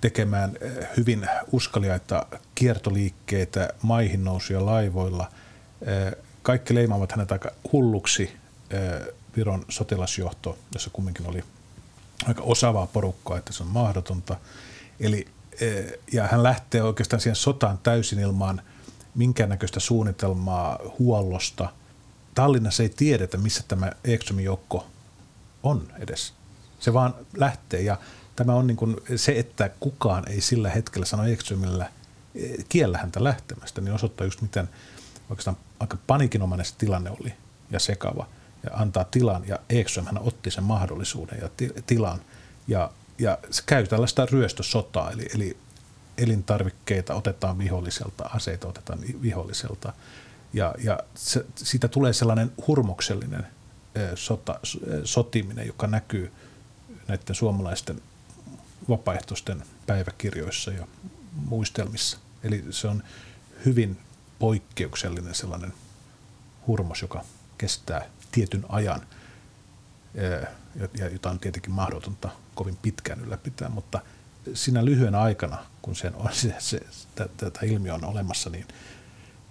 tekemään 0.02 0.58
hyvin 0.98 1.28
uskaliaita 1.52 2.26
kiertoliikkeitä, 2.56 3.70
maihin 3.82 4.24
nousuja 4.24 4.66
laivoilla. 4.66 5.32
Kaikki 6.42 6.76
leimaavat 6.76 7.12
hänet 7.12 7.32
aika 7.32 7.52
hulluksi 7.72 8.32
Viron 9.38 9.66
sotilasjohto, 9.70 10.58
jossa 10.74 10.90
kumminkin 10.94 11.28
oli 11.28 11.44
aika 12.28 12.44
osaavaa 12.44 12.88
porukkaa, 12.88 13.38
että 13.38 13.54
se 13.54 13.64
on 13.64 13.70
mahdotonta. 13.70 14.38
Eli, 15.00 15.28
ja 16.12 16.28
hän 16.28 16.44
lähtee 16.44 16.84
oikeastaan 16.84 17.20
siihen 17.20 17.36
sotaan 17.36 17.78
täysin 17.78 18.20
ilmaan 18.20 18.62
minkäännäköistä 19.16 19.80
suunnitelmaa 19.80 20.80
huollosta. 21.00 21.70
Tallinnassa 22.36 22.84
ei 22.84 22.90
tiedetä, 22.90 23.38
missä 23.38 23.64
tämä 23.68 23.92
Ekströmin 24.04 24.46
joukko 24.46 24.88
on 25.64 25.88
edes. 26.00 26.34
Se 26.80 26.94
vaan 26.94 27.14
lähtee 27.38 27.82
ja 27.82 27.98
tämä 28.36 28.54
on 28.54 28.68
niin 28.68 28.78
kuin 28.78 28.98
se, 29.16 29.32
että 29.40 29.70
kukaan 29.80 30.30
ei 30.30 30.42
sillä 30.42 30.70
hetkellä 30.70 31.06
sano 31.06 31.24
Ekströmillä 31.24 31.90
kiellä 32.70 32.98
häntä 32.98 33.24
lähtemästä, 33.24 33.82
niin 33.82 33.94
osoittaa 33.94 34.28
just 34.28 34.42
miten 34.42 34.70
oikeastaan 35.30 35.58
aika 35.80 35.98
panikinomainen 36.08 36.66
se 36.66 36.74
tilanne 36.78 37.10
oli 37.20 37.34
ja 37.72 37.80
sekava– 37.80 38.28
ja 38.64 38.72
antaa 38.74 39.04
tilan. 39.04 39.48
Ja 39.48 39.60
Ekström 39.70 40.06
hän 40.06 40.20
otti 40.20 40.52
sen 40.52 40.64
mahdollisuuden 40.64 41.40
ja 41.42 41.50
tilan 41.88 42.22
ja, 42.68 42.92
ja 43.20 43.38
se 43.52 43.64
käy 43.66 43.88
tällaista 43.88 44.26
ryöstösotaa, 44.26 45.12
eli, 45.12 45.28
eli 45.36 45.58
elintarvikkeita 46.18 47.16
otetaan 47.16 47.58
viholliselta, 47.58 48.24
aseita 48.24 48.68
otetaan 48.68 49.00
viholliselta 49.22 49.94
ja, 50.54 50.76
ja 50.84 51.00
se, 51.16 51.46
siitä 51.56 51.88
tulee 51.88 52.14
sellainen 52.14 52.52
hurmoksellinen 52.68 53.48
sota, 54.16 54.60
sotiminen, 55.04 55.68
joka 55.68 55.88
näkyy 55.88 56.32
näiden 57.08 57.36
suomalaisten 57.36 58.02
vapaaehtoisten 58.90 59.64
päiväkirjoissa 59.86 60.72
ja 60.72 60.88
muistelmissa. 61.32 62.18
Eli 62.44 62.64
se 62.70 62.88
on 62.88 63.04
hyvin 63.66 63.98
poikkeuksellinen 64.40 65.36
sellainen 65.36 65.74
hurmos, 66.68 67.02
joka 67.02 67.26
kestää 67.58 68.06
tietyn 68.32 68.66
ajan, 68.70 69.02
ja 70.98 71.10
jota 71.10 71.30
on 71.30 71.40
tietenkin 71.40 71.72
mahdotonta 71.72 72.30
kovin 72.56 72.78
pitkään 72.82 73.20
ylläpitää, 73.20 73.70
mutta 73.70 74.00
siinä 74.54 74.86
lyhyenä 74.86 75.22
aikana, 75.22 75.58
kun 75.82 75.96
sen 75.96 76.16
on, 76.16 76.30
se, 76.42 76.56
se, 76.60 76.80
tätä 77.16 77.60
ilmiö 77.64 77.94
on 77.94 78.06
olemassa, 78.06 78.50
niin 78.50 78.66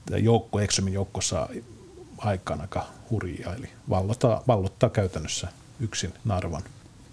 tämä 0.07 0.19
joukko, 0.19 0.61
Exomin 0.61 0.93
joukko 0.93 1.21
saa 1.21 1.49
aikaan 2.19 2.61
aika 2.61 2.87
hurjaa, 3.11 3.55
eli 3.55 3.69
vallottaa, 3.89 4.43
vallottaa 4.49 4.91
käytännössä 4.91 5.49
yksin 5.81 6.15
Narvan. 6.25 6.63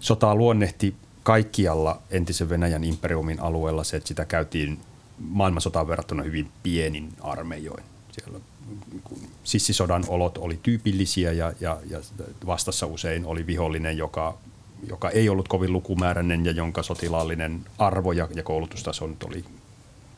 Sotaa 0.00 0.34
luonnehti 0.34 0.96
kaikkialla 1.22 2.02
entisen 2.10 2.48
Venäjän 2.48 2.84
imperiumin 2.84 3.40
alueella 3.40 3.84
se, 3.84 3.96
että 3.96 4.08
sitä 4.08 4.24
käytiin 4.24 4.80
maailmansotaan 5.18 5.88
verrattuna 5.88 6.22
hyvin 6.22 6.50
pienin 6.62 7.12
armeijoin. 7.20 7.84
Siellä 8.12 8.40
sissisodan 9.44 10.04
olot 10.08 10.38
oli 10.38 10.60
tyypillisiä 10.62 11.32
ja, 11.32 11.52
ja, 11.60 11.78
ja 11.90 12.00
vastassa 12.46 12.86
usein 12.86 13.26
oli 13.26 13.46
vihollinen, 13.46 13.98
joka, 13.98 14.38
joka 14.88 15.10
ei 15.10 15.28
ollut 15.28 15.48
kovin 15.48 15.72
lukumääräinen 15.72 16.44
ja 16.44 16.52
jonka 16.52 16.82
sotilaallinen 16.82 17.60
arvo 17.78 18.12
ja, 18.12 18.28
ja 18.34 18.42
koulutustaso 18.42 19.06
nyt 19.06 19.22
oli 19.22 19.44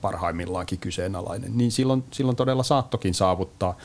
parhaimmillaankin 0.00 0.78
kyseenalainen, 0.78 1.58
niin 1.58 1.72
silloin, 1.72 2.04
silloin 2.10 2.36
todella 2.36 2.62
saattokin 2.62 3.14
saavuttaa 3.14 3.76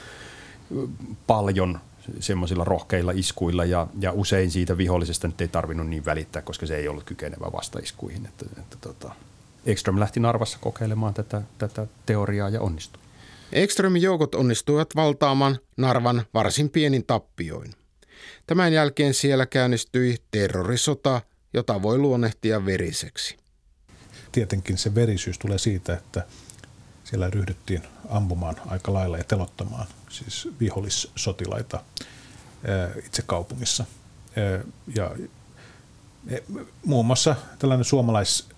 paljon 1.27 1.79
semmoisilla 2.19 2.63
rohkeilla 2.63 3.11
iskuilla 3.15 3.65
ja, 3.65 3.87
ja 3.99 4.11
usein 4.11 4.51
siitä 4.51 4.77
vihollisesta 4.77 5.27
nyt 5.27 5.41
ei 5.41 5.47
tarvinnut 5.47 5.87
niin 5.87 6.05
välittää, 6.05 6.41
koska 6.41 6.65
se 6.65 6.77
ei 6.77 6.87
ollut 6.87 7.03
kykenevä 7.03 7.51
vastaiskuihin. 7.51 8.25
Että, 8.25 8.45
että, 8.57 8.77
tota, 8.81 9.11
Ekström 9.65 9.99
lähti 9.99 10.19
Narvassa 10.19 10.57
kokeilemaan 10.61 11.13
tätä, 11.13 11.41
tätä 11.57 11.87
teoriaa 12.05 12.49
ja 12.49 12.61
onnistui. 12.61 13.01
Ekströmin 13.51 14.01
joukot 14.01 14.35
onnistuivat 14.35 14.95
valtaamaan 14.95 15.59
Narvan 15.77 16.25
varsin 16.33 16.69
pienin 16.69 17.05
tappioin. 17.05 17.73
Tämän 18.47 18.73
jälkeen 18.73 19.13
siellä 19.13 19.45
käynnistyi 19.45 20.17
terrorisota, 20.31 21.21
jota 21.53 21.81
voi 21.81 21.97
luonnehtia 21.97 22.65
veriseksi. 22.65 23.37
Tietenkin 24.31 24.77
se 24.77 24.95
verisyys 24.95 25.39
tulee 25.39 25.57
siitä, 25.57 25.93
että 25.93 26.25
siellä 27.03 27.29
ryhdyttiin 27.29 27.83
ampumaan 28.09 28.55
aika 28.65 28.93
lailla 28.93 29.17
ja 29.17 29.23
telottamaan 29.23 29.87
siis 30.09 30.49
vihollissotilaita 30.59 31.83
itse 33.05 33.21
kaupungissa. 33.21 33.85
Ja 34.95 35.11
e, 36.27 36.37
muun 36.85 37.05
muassa 37.05 37.35
tällainen 37.59 37.85
suomalais 37.85 38.49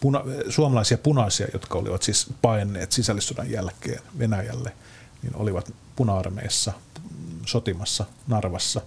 puna, 0.00 0.22
suomalaisia 0.48 0.98
punaisia, 0.98 1.46
jotka 1.52 1.78
olivat 1.78 2.02
siis 2.02 2.26
paineet 2.42 2.92
sisällissodan 2.92 3.50
jälkeen 3.50 4.00
Venäjälle, 4.18 4.72
niin 5.22 5.36
olivat 5.36 5.72
puna-armeessa 5.96 6.72
sotimassa 7.46 8.04
Narvassa. 8.26 8.80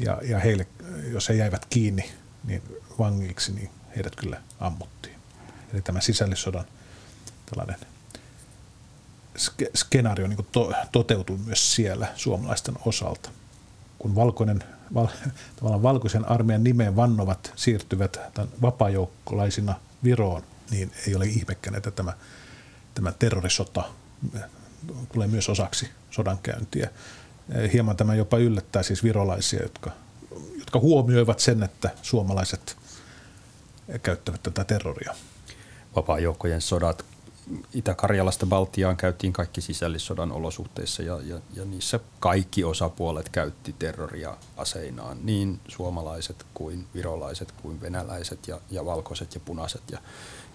Ja, 0.00 0.20
ja 0.22 0.38
heille, 0.38 0.66
jos 1.12 1.28
he 1.28 1.34
jäivät 1.34 1.66
kiinni 1.70 2.10
niin 2.44 2.62
vangiksi, 2.98 3.52
niin 3.52 3.70
heidät 3.96 4.16
kyllä 4.16 4.40
ammuttiin. 4.60 5.14
Eli 5.72 5.82
tämä 5.82 6.00
sisällissodan 6.00 6.64
tällainen 7.46 7.76
skenaario 9.74 10.26
niin 10.26 10.46
to, 10.52 10.72
toteutui 10.92 11.38
myös 11.38 11.74
siellä 11.74 12.06
suomalaisten 12.16 12.74
osalta. 12.84 13.30
Kun 13.98 14.14
valkoinen, 14.14 14.64
val, 14.94 15.06
tavallaan 15.56 15.82
valkoisen 15.82 16.28
armeijan 16.28 16.64
nimeen 16.64 16.96
vannovat 16.96 17.52
siirtyvät 17.56 18.18
vapaajoukkolaisina 18.62 19.74
Viroon, 20.04 20.42
niin 20.70 20.92
ei 21.06 21.14
ole 21.14 21.26
ihmekään, 21.26 21.76
että 21.76 21.90
tämä, 21.90 22.12
tämä 22.94 23.12
terrorisota 23.12 23.84
tulee 25.12 25.28
myös 25.28 25.48
osaksi 25.48 25.88
sodankäyntiä. 26.10 26.90
Hieman 27.72 27.96
tämä 27.96 28.14
jopa 28.14 28.38
yllättää 28.38 28.82
siis 28.82 29.04
virolaisia, 29.04 29.62
jotka, 29.62 29.90
jotka 30.58 30.78
huomioivat 30.78 31.40
sen, 31.40 31.62
että 31.62 31.90
suomalaiset 32.02 32.76
käyttävät 34.02 34.42
tätä 34.42 34.64
terroria. 34.64 35.14
Vapaa-joukkojen 35.96 36.60
sodat 36.60 37.04
Itä-Karjalasta 37.74 38.46
Baltiaan 38.46 38.96
käytiin 38.96 39.32
kaikki 39.32 39.60
sisällissodan 39.60 40.32
olosuhteissa 40.32 41.02
ja, 41.02 41.20
ja, 41.24 41.40
ja 41.56 41.64
niissä 41.64 42.00
kaikki 42.20 42.64
osapuolet 42.64 43.28
käytti 43.28 43.74
terroria 43.78 44.36
aseinaan, 44.56 45.18
niin 45.22 45.60
suomalaiset 45.68 46.46
kuin 46.54 46.86
virolaiset 46.94 47.52
kuin 47.52 47.80
venäläiset 47.80 48.48
ja, 48.48 48.60
ja 48.70 48.84
valkoiset 48.84 49.34
ja 49.34 49.40
punaiset. 49.40 49.82
Ja, 49.90 49.98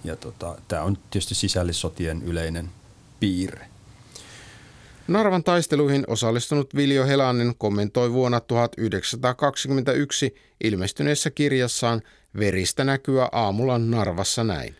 ja 0.04 0.16
tota, 0.16 0.56
Tämä 0.68 0.84
on 0.84 0.98
tietysti 1.12 1.36
sisällissotien 1.36 2.24
yleinen 2.24 2.70
piirre. 3.20 3.68
Narvan 5.08 5.44
taisteluihin 5.44 6.04
osallistunut 6.08 6.76
Viljo 6.76 7.06
Helanen 7.06 7.54
kommentoi 7.58 8.14
vuonna 8.14 8.40
1921 8.40 10.36
ilmestyneessä 10.64 11.32
kirjassaan 11.32 12.02
Veristä 12.40 12.84
näkyä 12.84 13.30
aamulla 13.32 13.78
Narvassa 13.78 14.44
näin. 14.44 14.76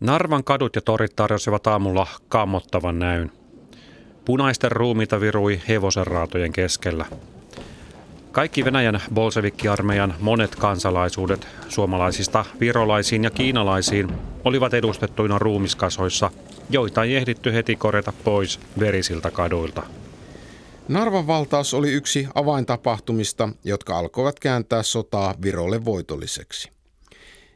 Narvan 0.00 0.44
kadut 0.44 0.76
ja 0.76 0.82
torit 0.82 1.16
tarjosivat 1.16 1.66
aamulla 1.66 2.06
kammottavan 2.28 2.98
näyn. 2.98 3.32
Punaisten 4.24 4.72
ruumiita 4.72 5.20
virui 5.20 5.60
hevosen 5.68 6.06
raatojen 6.06 6.52
keskellä. 6.52 7.06
Kaikki 8.32 8.64
Venäjän 8.64 9.00
bolsevikkiarmeijan 9.14 10.14
monet 10.20 10.56
kansalaisuudet 10.56 11.48
suomalaisista 11.68 12.44
virolaisiin 12.60 13.24
ja 13.24 13.30
kiinalaisiin 13.30 14.12
olivat 14.44 14.74
edustettuina 14.74 15.38
ruumiskasoissa, 15.38 16.30
joita 16.70 17.04
ei 17.04 17.16
ehditty 17.16 17.52
heti 17.52 17.76
korjata 17.76 18.12
pois 18.24 18.60
verisiltä 18.78 19.30
kaduilta. 19.30 19.82
Narvan 20.88 21.26
valtaus 21.26 21.74
oli 21.74 21.92
yksi 21.92 22.28
avaintapahtumista, 22.34 23.48
jotka 23.64 23.98
alkoivat 23.98 24.40
kääntää 24.40 24.82
sotaa 24.82 25.34
Virolle 25.42 25.84
voitolliseksi. 25.84 26.77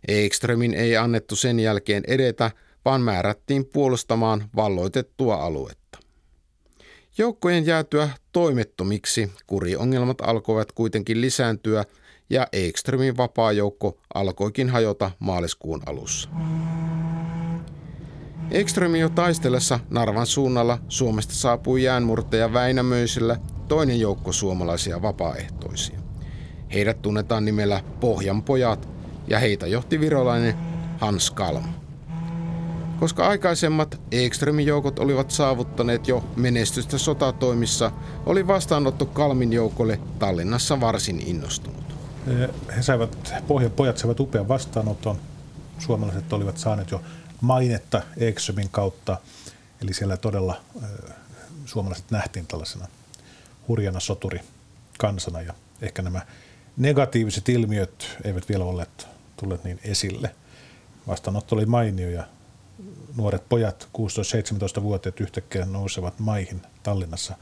Ekströmin 0.09 0.75
ei 0.75 0.97
annettu 0.97 1.37
sen 1.37 1.61
jälkeen 1.61 2.03
edetä, 2.07 2.51
vaan 2.85 3.01
määrättiin 3.01 3.65
puolustamaan 3.65 4.51
valloitettua 4.57 5.35
aluetta. 5.35 5.99
Joukkojen 7.19 7.67
jäätyä 7.67 8.11
toimettomiksi 8.33 9.33
kuriongelmat 9.47 10.21
alkoivat 10.21 10.73
kuitenkin 10.73 11.21
lisääntyä 11.21 11.85
ja 12.31 12.47
Ekströmin 12.53 13.17
vapaa-joukko 13.17 13.99
alkoikin 14.15 14.69
hajota 14.69 15.11
maaliskuun 15.19 15.83
alussa. 15.87 16.29
Ekströmin 18.51 19.01
jo 19.01 19.09
taistellessa 19.09 19.81
Narvan 19.91 20.27
suunnalla 20.27 20.79
Suomesta 20.89 21.35
saapui 21.35 21.83
jäänmurteja 21.83 22.53
Väinämöisellä 22.53 23.37
toinen 23.69 24.01
joukko 24.01 24.33
suomalaisia 24.33 25.03
vapaaehtoisia. 25.03 25.99
Heidät 26.75 27.03
tunnetaan 27.03 27.45
nimellä 27.45 27.81
Pohjanpojat 28.01 28.89
ja 29.29 29.39
heitä 29.39 29.67
johti 29.67 30.01
virolainen 30.01 30.55
Hans 30.99 31.31
Kalm. 31.31 31.65
Koska 33.01 33.29
aikaisemmat 33.29 34.01
Ekströmin 34.13 34.67
joukot 34.67 34.99
olivat 34.99 35.31
saavuttaneet 35.31 36.09
jo 36.09 36.25
menestystä 36.37 36.99
sotatoimissa, 36.99 37.93
oli 38.27 38.47
vastaanotto 38.47 39.07
Kalmin 39.07 39.53
joukolle 39.53 40.01
Tallinnassa 40.19 40.81
varsin 40.81 41.21
innostunut. 41.21 41.85
He 42.77 42.83
saivat, 42.83 43.35
pohjapojat 43.47 43.99
saivat 43.99 44.21
upean 44.21 44.49
vastaanoton. 44.49 45.19
suomalaiset 45.79 46.33
olivat 46.33 46.59
saaneet 46.59 46.91
jo 46.91 47.03
mainetta 47.41 48.03
Ekströmin 48.17 48.69
kautta. 48.71 49.19
Eli 49.83 49.95
siellä 49.95 50.17
todella 50.17 50.61
suomalaiset 51.65 52.11
nähtiin 52.11 52.47
tällaisena 52.47 52.89
hurjana 53.69 54.01
soturi 54.01 54.41
kansana 54.99 55.41
ja 55.41 55.55
ehkä 55.81 56.03
nämä 56.03 56.21
negatiiviset 56.77 57.49
ilmiöt 57.49 58.19
eivät 58.25 58.49
vielä 58.49 58.65
olleet 58.65 59.07
tulleet 59.43 59.65
niin 59.65 59.81
esille. 59.85 60.35
Vastaanotto 61.07 61.55
oli 61.55 61.67
mainio 61.67 62.11
ja 62.11 62.25
nuoret 63.17 63.49
pojat, 63.49 63.89
16-17-vuotiaat 63.99 65.21
yhtäkkiä 65.21 65.65
nousevat 65.65 66.19
maihin 66.19 66.63
Tallinnassa 66.83 67.35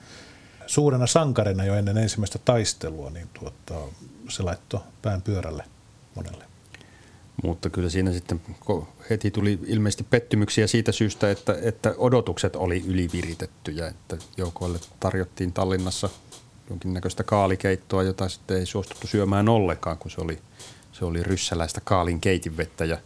suurena 0.67 1.07
sankarina 1.07 1.65
jo 1.65 1.75
ennen 1.75 1.99
ensimmäistä 1.99 2.39
taistelua, 2.45 3.11
niin 3.11 3.29
tuota, 3.35 3.75
se 4.29 4.43
laittoi 4.43 4.81
pään 5.03 5.23
pyörälle 5.23 5.65
monelle. 6.15 6.45
Mutta 7.43 7.71
kyllä 7.71 7.89
siinä 7.89 8.13
sitten 8.13 8.41
heti 9.11 9.31
tuli 9.31 9.59
ilmeisesti 9.67 10.05
pettymyksiä 10.11 10.67
siitä 10.67 10.93
syystä, 10.93 11.31
että, 11.31 11.57
että 11.63 11.95
odotukset 11.99 12.57
oli 12.57 12.85
yliviritettyjä, 12.87 13.89
että 13.89 14.17
joukoille 14.37 14.79
tarjottiin 15.01 15.53
Tallinnassa 15.53 16.11
jonkinnäköistä 16.71 17.25
kaalikeittoa, 17.25 18.03
jota 18.03 18.29
sitten 18.29 18.57
ei 18.57 18.67
suostuttu 18.67 19.07
syömään 19.07 19.49
ollenkaan, 19.49 19.99
kun 19.99 20.11
se 20.11 20.21
oli, 20.21 20.39
se 20.93 21.05
oli 21.05 21.23
ryssäläistä 21.23 21.81
kaalin 21.85 22.21
keitinvettä 22.21 22.85
ja, 22.85 22.99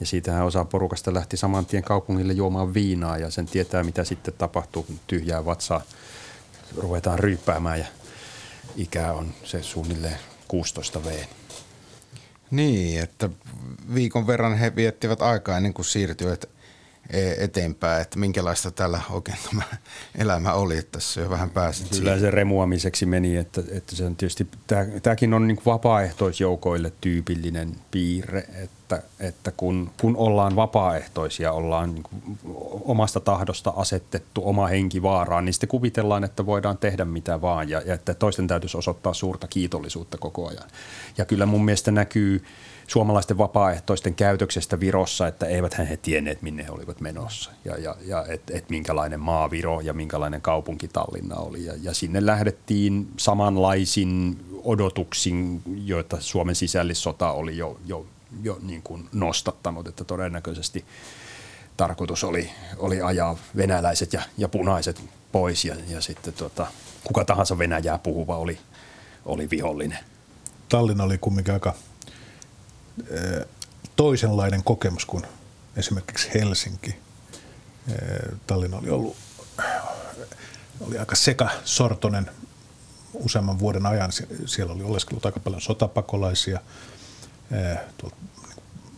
ja 0.00 0.06
siitähän 0.06 0.44
osa 0.44 0.64
porukasta 0.64 1.14
lähti 1.14 1.36
saman 1.36 1.66
tien 1.66 1.82
kaupungille 1.82 2.32
juomaan 2.32 2.74
viinaa 2.74 3.18
ja 3.18 3.30
sen 3.30 3.46
tietää, 3.46 3.84
mitä 3.84 4.04
sitten 4.04 4.34
tapahtuu, 4.38 4.82
kun 4.82 5.00
tyhjää 5.06 5.44
vatsaa 5.44 5.82
ruvetaan 6.76 7.18
ryyppäämään 7.18 7.78
ja 7.78 7.86
ikä 8.76 9.12
on 9.12 9.34
se 9.44 9.62
suunnilleen 9.62 10.18
16 10.48 11.04
V. 11.04 11.24
Niin, 12.50 13.02
että 13.02 13.30
viikon 13.94 14.26
verran 14.26 14.58
he 14.58 14.76
viettivät 14.76 15.22
aikaa 15.22 15.56
ennen 15.56 15.74
kuin 15.74 15.86
siirtyivät 15.86 16.57
eteenpäin, 17.38 18.02
että 18.02 18.18
minkälaista 18.18 18.70
tällä 18.70 19.00
oikein 19.10 19.38
tämä 19.50 19.62
elämä 20.18 20.52
oli, 20.52 20.78
että 20.78 20.92
tässä 20.92 21.20
jo 21.20 21.30
vähän 21.30 21.50
pääsit 21.50 21.88
Kyllä 21.88 22.02
siihen. 22.02 22.20
se 22.20 22.30
remuamiseksi 22.30 23.06
meni, 23.06 23.36
että, 23.36 23.62
että 23.70 23.96
se 23.96 24.04
on 24.04 24.16
tietysti, 24.16 24.48
tämä, 24.66 24.86
tämäkin 25.02 25.34
on 25.34 25.48
niin 25.48 25.60
vapaaehtoisjoukoille 25.66 26.92
tyypillinen 27.00 27.76
piirre, 27.90 28.44
että, 28.54 29.02
että 29.20 29.52
kun, 29.56 29.90
kun 30.00 30.16
ollaan 30.16 30.56
vapaaehtoisia, 30.56 31.52
ollaan 31.52 31.94
niin 31.94 32.04
omasta 32.84 33.20
tahdosta 33.20 33.72
asetettu 33.76 34.48
oma 34.48 34.66
henki 34.66 35.02
vaaraan, 35.02 35.44
niin 35.44 35.52
sitten 35.52 35.68
kuvitellaan, 35.68 36.24
että 36.24 36.46
voidaan 36.46 36.78
tehdä 36.78 37.04
mitä 37.04 37.40
vaan 37.40 37.68
ja, 37.68 37.82
ja 37.86 37.94
että 37.94 38.14
toisten 38.14 38.46
täytyisi 38.46 38.78
osoittaa 38.78 39.14
suurta 39.14 39.48
kiitollisuutta 39.48 40.18
koko 40.18 40.48
ajan. 40.48 40.68
Ja 41.18 41.24
kyllä 41.24 41.46
mun 41.46 41.64
mielestä 41.64 41.90
näkyy 41.90 42.44
suomalaisten 42.88 43.38
vapaaehtoisten 43.38 44.14
käytöksestä 44.14 44.80
Virossa, 44.80 45.26
että 45.26 45.46
eivät 45.46 45.78
he 45.78 45.96
tienneet, 45.96 46.42
minne 46.42 46.64
he 46.64 46.70
olivat 46.70 47.00
menossa 47.00 47.50
ja, 47.64 47.78
ja, 47.78 47.96
ja 48.04 48.24
että 48.28 48.52
et 48.56 48.70
minkälainen 48.70 49.20
maa 49.20 49.50
Viro 49.50 49.80
ja 49.80 49.92
minkälainen 49.92 50.40
kaupunki 50.40 50.88
Tallinna 50.88 51.36
oli. 51.36 51.64
Ja, 51.64 51.74
ja 51.82 51.94
sinne 51.94 52.26
lähdettiin 52.26 53.08
samanlaisin 53.16 54.40
odotuksin, 54.64 55.62
joita 55.84 56.16
Suomen 56.20 56.54
sisällissota 56.54 57.32
oli 57.32 57.56
jo, 57.56 57.80
jo, 57.86 58.06
jo 58.42 58.58
niin 58.62 58.82
kuin 58.82 59.08
nostattanut, 59.12 59.88
että 59.88 60.04
todennäköisesti 60.04 60.84
tarkoitus 61.76 62.24
oli, 62.24 62.50
oli 62.78 63.02
ajaa 63.02 63.36
venäläiset 63.56 64.12
ja, 64.12 64.22
ja 64.38 64.48
punaiset 64.48 65.02
pois 65.32 65.64
ja, 65.64 65.74
ja 65.88 66.00
sitten 66.00 66.34
tota, 66.34 66.66
kuka 67.04 67.24
tahansa 67.24 67.58
Venäjää 67.58 67.98
puhuva 67.98 68.36
oli, 68.36 68.58
oli 69.24 69.50
vihollinen. 69.50 69.98
Tallinna 70.68 71.04
oli 71.04 71.18
kumminkin 71.18 71.54
aika 71.54 71.74
toisenlainen 73.96 74.64
kokemus 74.64 75.06
kuin 75.06 75.24
esimerkiksi 75.76 76.30
Helsinki. 76.34 76.96
Tallinna 78.46 78.78
oli 78.78 78.90
ollut 78.90 79.16
oli 80.80 80.98
aika 80.98 81.16
sekasortoinen 81.16 82.30
useamman 83.14 83.58
vuoden 83.58 83.86
ajan. 83.86 84.10
Siellä 84.46 84.72
oli 84.74 84.82
oleskellut 84.82 85.26
aika 85.26 85.40
paljon 85.40 85.60
sotapakolaisia 85.60 86.60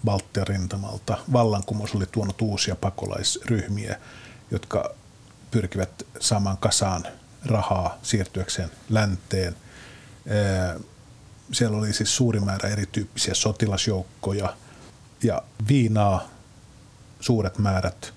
Baltian 0.04 0.46
rintamalta. 0.46 1.18
Vallankumous 1.32 1.94
oli 1.94 2.06
tuonut 2.12 2.42
uusia 2.42 2.76
pakolaisryhmiä, 2.76 3.98
jotka 4.50 4.94
pyrkivät 5.50 6.06
saamaan 6.20 6.58
kasaan 6.58 7.04
rahaa 7.44 7.98
siirtyäkseen 8.02 8.70
länteen 8.88 9.56
siellä 11.52 11.78
oli 11.78 11.92
siis 11.92 12.16
suuri 12.16 12.40
määrä 12.40 12.68
erityyppisiä 12.68 13.34
sotilasjoukkoja 13.34 14.56
ja 15.22 15.42
viinaa, 15.68 16.28
suuret 17.20 17.58
määrät, 17.58 18.12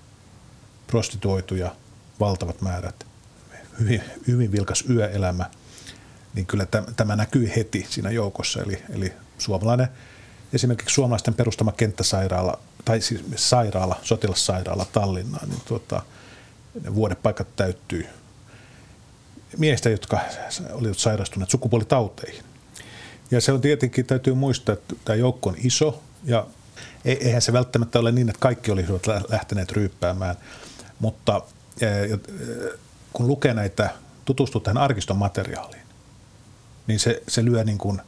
prostituoituja, 0.86 1.76
valtavat 2.20 2.60
määrät, 2.60 3.06
hyvin, 3.80 4.02
hyvin 4.26 4.52
vilkas 4.52 4.84
yöelämä, 4.90 5.50
niin 6.34 6.46
kyllä 6.46 6.66
tämä 6.96 7.16
näkyy 7.16 7.52
heti 7.56 7.86
siinä 7.90 8.10
joukossa. 8.10 8.62
Eli, 8.62 8.82
eli 8.90 9.12
suomalainen, 9.38 9.88
esimerkiksi 10.52 10.94
suomalaisten 10.94 11.34
perustama 11.34 11.72
kenttäsairaala, 11.72 12.58
tai 12.84 13.00
siis 13.00 13.24
sairaala, 13.36 14.00
sotilassairaala 14.02 14.86
Tallinnaan, 14.92 15.48
niin 15.48 15.62
tuota, 15.64 16.02
ne 16.82 16.94
vuodepaikat 16.94 17.56
täyttyy 17.56 18.06
miehistä, 19.56 19.90
jotka 19.90 20.20
olivat 20.72 20.98
sairastuneet 20.98 21.50
sukupuolitauteihin. 21.50 22.44
Ja 23.30 23.40
se 23.40 23.52
on 23.52 23.60
tietenkin, 23.60 24.06
täytyy 24.06 24.34
muistaa, 24.34 24.72
että 24.72 24.94
tämä 25.04 25.16
joukko 25.16 25.50
on 25.50 25.56
iso 25.58 26.02
ja 26.24 26.46
e-, 27.04 27.12
eihän 27.12 27.42
se 27.42 27.52
välttämättä 27.52 27.98
ole 27.98 28.12
niin, 28.12 28.28
että 28.28 28.40
kaikki 28.40 28.70
olisivat 28.70 29.06
lähteneet 29.28 29.72
ryyppäämään, 29.72 30.36
mutta 30.98 31.42
e, 31.80 31.86
e, 31.86 32.18
kun 33.12 33.26
lukee 33.26 33.54
näitä, 33.54 33.90
tutustuu 34.24 34.60
tähän 34.60 34.78
arkiston 34.78 35.16
materiaaliin, 35.16 35.82
niin 36.86 37.00
se, 37.00 37.22
se 37.28 37.44
lyö 37.44 37.64
niin 37.64 37.78
kuin 37.78 38.00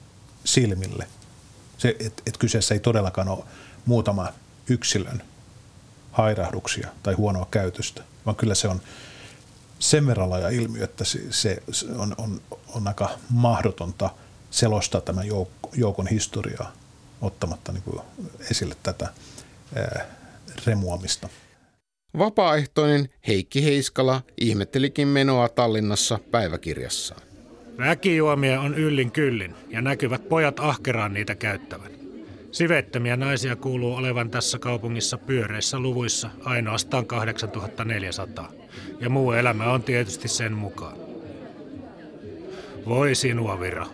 silmille. 0.45 1.07
Se, 1.79 1.97
että 2.01 2.23
et 2.27 2.37
kyseessä 2.37 2.75
ei 2.75 2.81
todellakaan 2.81 3.29
ole 3.29 3.45
muutama 3.87 4.33
yksilön 4.69 5.23
hairahduksia 6.13 6.89
tai 7.03 7.15
huonoa 7.15 7.47
käytöstä, 7.51 8.03
vaan 8.27 8.37
kyllä 8.37 8.55
se 8.55 8.69
on 8.69 8.81
sen 9.79 10.07
verran 10.07 10.31
laaja 10.31 10.49
ilmiö, 10.49 10.85
että 10.85 11.05
se, 11.05 11.21
se 11.31 11.63
on, 11.97 12.15
on, 12.19 12.41
on 12.75 12.89
aika 12.89 13.11
mahdotonta– 13.31 14.11
selostaa 14.57 15.01
tämän 15.01 15.27
joukon 15.77 16.07
historiaa 16.07 16.73
ottamatta 17.21 17.73
niin 17.73 17.83
kuin 17.83 18.01
esille 18.51 18.75
tätä 18.83 19.09
ää, 19.75 20.07
remuamista. 20.67 21.29
Vapaaehtoinen 22.19 23.09
Heikki 23.27 23.65
Heiskala 23.65 24.23
ihmettelikin 24.41 25.09
menoa 25.09 25.49
Tallinnassa 25.49 26.19
päiväkirjassaan. 26.31 27.23
Väkijuomia 27.79 28.61
on 28.61 28.75
yllin 28.75 29.13
kyllin 29.13 29.55
ja 29.69 29.83
näkyvät 29.83 30.29
pojat 30.29 30.61
ahkeraan 30.61 31.15
niitä 31.15 31.35
käyttävän. 31.35 31.91
Sivettömiä 32.53 33.17
naisia 33.17 33.57
kuuluu 33.57 33.95
olevan 33.95 34.31
tässä 34.31 34.59
kaupungissa 34.59 35.19
pyöreissä 35.19 35.79
luvuissa 35.79 36.31
ainoastaan 36.45 37.07
8400 37.07 38.53
ja 39.01 39.11
muu 39.11 39.33
elämä 39.33 39.73
on 39.73 39.83
tietysti 39.83 40.29
sen 40.29 40.53
mukaan. 40.53 40.97
Voi 42.87 43.15
sinua, 43.15 43.61
Vira. 43.61 43.87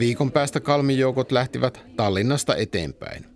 Viikon 0.00 0.32
päästä 0.32 0.60
kalmijoukot 0.60 1.32
lähtivät 1.32 1.80
Tallinnasta 1.96 2.56
eteenpäin. 2.56 3.26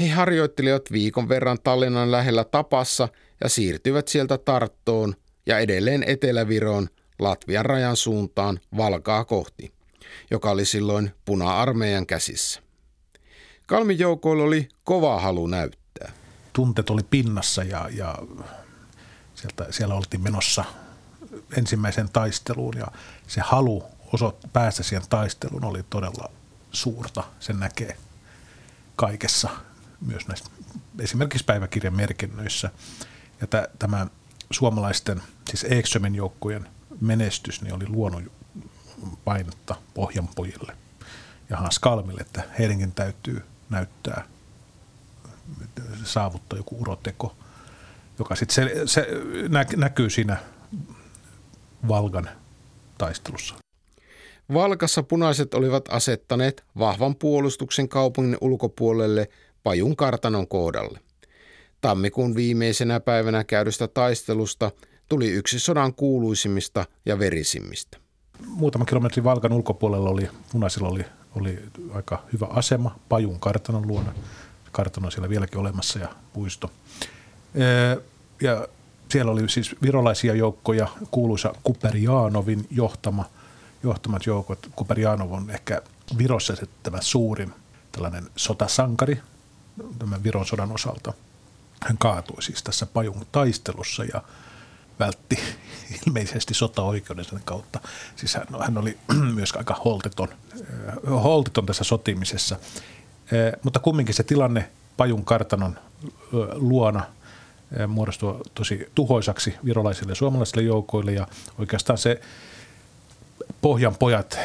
He 0.00 0.08
harjoittelivat 0.08 0.92
viikon 0.92 1.28
verran 1.28 1.58
Tallinnan 1.64 2.10
lähellä 2.10 2.44
Tapassa 2.44 3.08
ja 3.40 3.48
siirtyivät 3.48 4.08
sieltä 4.08 4.38
Tarttoon 4.38 5.14
ja 5.46 5.58
edelleen 5.58 6.04
Eteläviroon 6.06 6.88
Latvian 7.18 7.66
rajan 7.66 7.96
suuntaan 7.96 8.60
Valkaa 8.76 9.24
kohti, 9.24 9.72
joka 10.30 10.50
oli 10.50 10.64
silloin 10.64 11.10
puna-armeijan 11.24 12.06
käsissä. 12.06 12.60
Kalmijoukoilla 13.66 14.44
oli 14.44 14.68
kova 14.84 15.20
halu 15.20 15.46
näyttää. 15.46 16.12
Tunteet 16.52 16.90
oli 16.90 17.02
pinnassa 17.10 17.62
ja, 17.62 17.88
ja 17.92 18.18
sieltä, 19.34 19.66
siellä 19.70 19.94
oltiin 19.94 20.22
menossa 20.22 20.64
ensimmäiseen 21.58 22.08
taisteluun 22.12 22.76
ja 22.76 22.86
se 23.26 23.40
halu 23.44 23.97
osot, 24.12 24.38
päästä 24.52 24.82
siihen 24.82 25.08
taisteluun 25.08 25.64
oli 25.64 25.82
todella 25.90 26.30
suurta. 26.72 27.24
Sen 27.40 27.60
näkee 27.60 27.96
kaikessa, 28.96 29.48
myös 30.00 30.28
näissä 30.28 30.50
esimerkiksi 30.98 31.44
päiväkirjan 31.44 31.96
merkinnöissä. 31.96 32.70
Ja 33.40 33.46
t- 33.46 33.78
tämä 33.78 34.06
suomalaisten, 34.50 35.22
siis 35.48 35.66
Ekströmin 35.68 36.14
joukkojen 36.14 36.68
menestys 37.00 37.62
niin 37.62 37.74
oli 37.74 37.88
luonut 37.88 38.32
painetta 39.24 39.74
pohjanpojille 39.94 40.76
ja 41.50 41.56
Hans 41.56 41.78
Kalmille, 41.78 42.20
että 42.20 42.42
heidänkin 42.58 42.92
täytyy 42.92 43.44
näyttää, 43.70 44.24
saavuttaa 46.04 46.58
joku 46.58 46.80
uroteko, 46.80 47.36
joka 48.18 48.36
sitten 48.36 48.54
se, 48.54 48.86
se 48.86 49.06
näkyy 49.76 50.10
siinä 50.10 50.36
Valgan 51.88 52.28
taistelussa. 52.98 53.54
Valkassa 54.54 55.02
punaiset 55.02 55.54
olivat 55.54 55.84
asettaneet 55.88 56.64
vahvan 56.78 57.16
puolustuksen 57.16 57.88
kaupungin 57.88 58.38
ulkopuolelle 58.40 59.28
Pajun 59.62 59.96
kartanon 59.96 60.48
kohdalle. 60.48 61.00
Tammikuun 61.80 62.34
viimeisenä 62.34 63.00
päivänä 63.00 63.44
käydystä 63.44 63.88
taistelusta 63.88 64.70
tuli 65.08 65.28
yksi 65.28 65.58
sodan 65.60 65.94
kuuluisimmista 65.94 66.86
ja 67.06 67.18
verisimmistä. 67.18 67.98
Muutama 68.46 68.84
kilometri 68.84 69.24
Valkan 69.24 69.52
ulkopuolella 69.52 70.10
oli, 70.10 70.28
punaisilla 70.52 70.88
oli, 70.88 71.04
oli 71.36 71.58
aika 71.94 72.22
hyvä 72.32 72.46
asema 72.50 72.98
Pajun 73.08 73.40
kartanon 73.40 73.88
luona. 73.88 74.14
Kartano 74.72 75.06
on 75.06 75.12
siellä 75.12 75.28
vieläkin 75.28 75.58
olemassa 75.58 75.98
ja 75.98 76.08
puisto. 76.32 76.70
Ja 78.40 78.68
siellä 79.12 79.32
oli 79.32 79.48
siis 79.48 79.76
virolaisia 79.82 80.34
joukkoja, 80.34 80.88
kuuluisa 81.10 81.54
Kuperjaanovin 81.62 82.66
johtama, 82.70 83.24
johtamat 83.82 84.26
joukot. 84.26 84.68
Kuperjaanov 84.76 85.32
on 85.32 85.50
ehkä 85.50 85.82
Virossa 86.18 86.54
tämä 86.82 86.98
suurin 87.00 87.54
tällainen 87.92 88.30
sotasankari 88.36 89.20
tämän 89.98 90.22
Viron 90.22 90.46
sodan 90.46 90.72
osalta. 90.72 91.12
Hän 91.82 91.98
kaatui 91.98 92.42
siis 92.42 92.62
tässä 92.62 92.86
Pajun 92.86 93.26
taistelussa 93.32 94.04
ja 94.04 94.22
vältti 94.98 95.38
ilmeisesti 96.06 96.54
sotaoikeuden 96.54 97.24
kautta. 97.44 97.80
Siis 98.16 98.34
hän, 98.34 98.46
hän 98.60 98.78
oli 98.78 98.98
myös 99.34 99.52
aika 99.52 99.80
holtiton, 99.84 100.28
holtiton 101.10 101.66
tässä 101.66 101.84
sotimisessa. 101.84 102.56
Mutta 103.62 103.80
kumminkin 103.80 104.14
se 104.14 104.22
tilanne 104.22 104.70
Pajun 104.96 105.24
kartanon 105.24 105.78
luona– 106.54 107.04
muodostua 107.88 108.40
tosi 108.54 108.88
tuhoisaksi 108.94 109.54
virolaisille 109.64 110.12
ja 110.12 110.16
suomalaisille 110.16 110.62
joukoille 110.62 111.12
ja 111.12 111.26
oikeastaan 111.58 111.98
se 111.98 112.20
Pohjan 113.60 113.96
pojat 113.96 114.38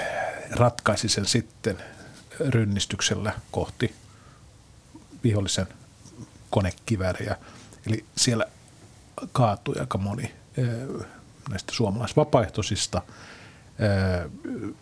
ratkaisi 0.52 1.10
sen 1.10 1.26
sitten 1.26 1.78
rynnistyksellä 2.50 3.34
kohti 3.52 3.96
vihollisen 5.24 5.68
konekivääriä. 6.50 7.38
Eli 7.88 8.06
siellä 8.18 8.46
kaatui 9.32 9.76
aika 9.80 9.98
moni 9.98 10.34
näistä 11.50 11.74
suomalaisvapaaehtoisista. 11.76 13.02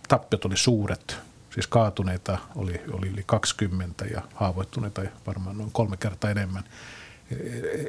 Tappiot 0.08 0.46
oli 0.46 0.58
suuret, 0.58 1.18
siis 1.54 1.68
kaatuneita 1.68 2.38
oli, 2.56 2.82
oli 2.92 3.08
yli 3.08 3.24
20 3.26 4.06
ja 4.06 4.22
haavoittuneita 4.34 5.02
varmaan 5.28 5.58
noin 5.58 5.72
kolme 5.72 5.98
kertaa 5.98 6.32
enemmän 6.32 6.64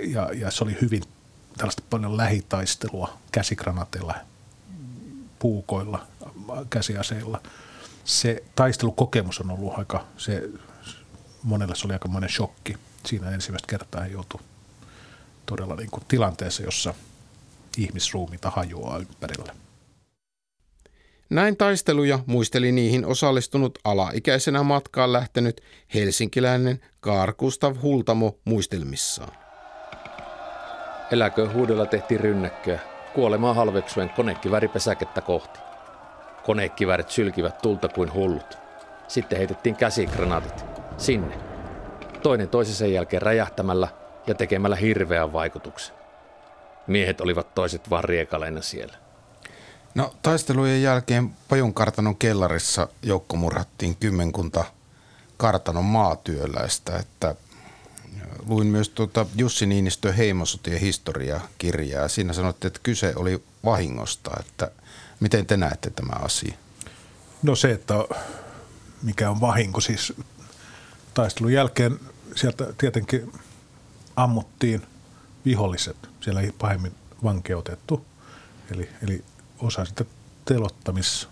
ja, 0.03 0.31
ja 0.35 0.51
se 0.51 0.65
oli 0.65 0.77
hyvin 0.81 1.03
tällaista 1.57 1.83
paljon 1.91 2.17
lähitaistelua 2.17 3.19
käsigranateilla, 3.33 4.15
puukoilla, 5.43 6.07
käsiaseilla. 6.71 7.41
Se 8.05 8.43
taistelukokemus 8.55 9.41
on 9.41 9.51
ollut 9.51 9.79
aika, 9.79 10.07
se, 10.17 10.49
monelle 11.43 11.75
se 11.75 11.87
oli 11.87 11.93
aika 11.93 12.09
monen 12.09 12.31
shokki. 12.31 12.77
Siinä 13.07 13.31
ensimmäistä 13.31 13.67
kertaa 13.67 14.07
joutui 14.07 14.41
todella 15.47 15.75
niin 15.75 15.91
kuin 15.91 16.05
tilanteessa, 16.09 16.63
jossa 16.63 16.95
ihmisruumita 17.79 18.51
hajoaa 18.51 18.99
ympärillä. 18.99 19.55
Näin 21.31 21.57
taisteluja 21.57 22.19
muisteli 22.27 22.73
niihin 22.73 23.07
osallistunut 23.07 23.79
alaikäisenä 23.85 24.63
matkaan 24.63 25.13
lähtenyt 25.13 25.61
helsinkiläinen 25.95 26.81
Kaar 27.01 27.33
Gustav 27.35 27.77
Hultamo 27.83 28.39
muistelmissaan. 28.45 29.33
Eläkö 31.11 31.53
huudella 31.53 31.87
tehtiin 31.87 32.21
rynnäkköä, 32.21 32.81
kuolemaa 33.15 33.55
halveksuen 33.55 34.11
konekiväripesäkettä 34.11 35.21
kohti. 35.21 35.59
Konekivärit 36.45 37.11
sylkivät 37.11 37.59
tulta 37.59 37.89
kuin 37.89 38.13
hullut. 38.13 38.59
Sitten 39.09 39.39
heitettiin 39.39 39.77
käsigranaatit. 39.77 40.65
Sinne. 40.97 41.39
Toinen 42.23 42.49
toisen 42.49 42.93
jälkeen 42.93 43.23
räjähtämällä 43.23 43.89
ja 44.27 44.35
tekemällä 44.35 44.77
hirveän 44.77 45.33
vaikutuksen. 45.33 45.95
Miehet 46.87 47.21
olivat 47.21 47.55
toiset 47.55 47.91
vaan 47.91 48.05
riekaleina 48.05 48.63
siellä. 48.63 48.95
No 49.95 50.15
taistelujen 50.23 50.83
jälkeen 50.83 51.31
Pajun 51.49 51.75
kartanon 51.75 52.17
kellarissa 52.17 52.89
joukko 53.03 53.37
murhattiin 53.37 53.97
kymmenkunta 53.97 54.65
kartanon 55.37 55.85
maatyöläistä, 55.85 56.97
että 56.97 57.35
luin 58.47 58.67
myös 58.67 58.89
tuota 58.89 59.27
Jussi 59.37 59.67
Niinistö 59.67 60.13
Heimosotien 60.13 60.81
historiakirjaa. 60.81 62.09
Siinä 62.09 62.33
sanottiin, 62.33 62.67
että 62.67 62.81
kyse 62.83 63.13
oli 63.17 63.43
vahingosta, 63.65 64.31
että 64.41 64.71
miten 65.21 65.47
te 65.47 65.57
näette 65.57 65.91
tämä 65.91 66.13
asia? 66.13 66.55
No 67.43 67.57
se, 67.57 67.71
että 67.71 67.95
mikä 69.03 69.31
on 69.31 69.41
vahinko, 69.41 69.81
siis 69.81 70.13
taistelun 71.15 71.53
jälkeen 71.53 72.01
sieltä 72.37 72.73
tietenkin 72.79 73.33
ammuttiin 74.17 74.83
viholliset, 75.45 75.97
siellä 76.21 76.41
ei 76.41 76.53
pahemmin 76.59 76.95
vankeutettu. 77.25 78.07
Eli, 78.71 78.89
eli 79.03 79.25
osa 79.59 79.85
sitä 79.85 80.05
telottamis 80.45 81.29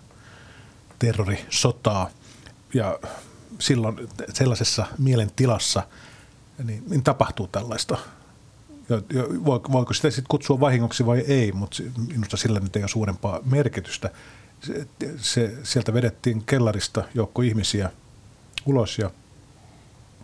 terrorisotaa. 0.98 2.10
Ja 2.74 2.98
silloin 3.58 4.08
sellaisessa 4.34 4.86
mielentilassa 4.98 5.82
niin, 6.64 6.84
niin 6.90 7.02
tapahtuu 7.02 7.48
tällaista. 7.48 7.98
Ja, 8.88 8.96
ja 8.96 9.22
voiko 9.72 9.94
sitä 9.94 10.10
sitten 10.10 10.28
kutsua 10.28 10.60
vahingoksi 10.60 11.06
vai 11.06 11.18
ei, 11.18 11.52
mutta 11.52 11.82
minusta 12.08 12.36
sillä 12.36 12.60
nyt 12.60 12.76
ei 12.76 12.82
ole 12.82 12.88
suurempaa 12.88 13.40
merkitystä. 13.44 14.10
Se, 14.60 14.86
se, 15.16 15.56
sieltä 15.62 15.94
vedettiin 15.94 16.44
kellarista 16.44 17.04
joukko 17.14 17.42
ihmisiä 17.42 17.90
ulos 18.66 18.98
ja 18.98 19.10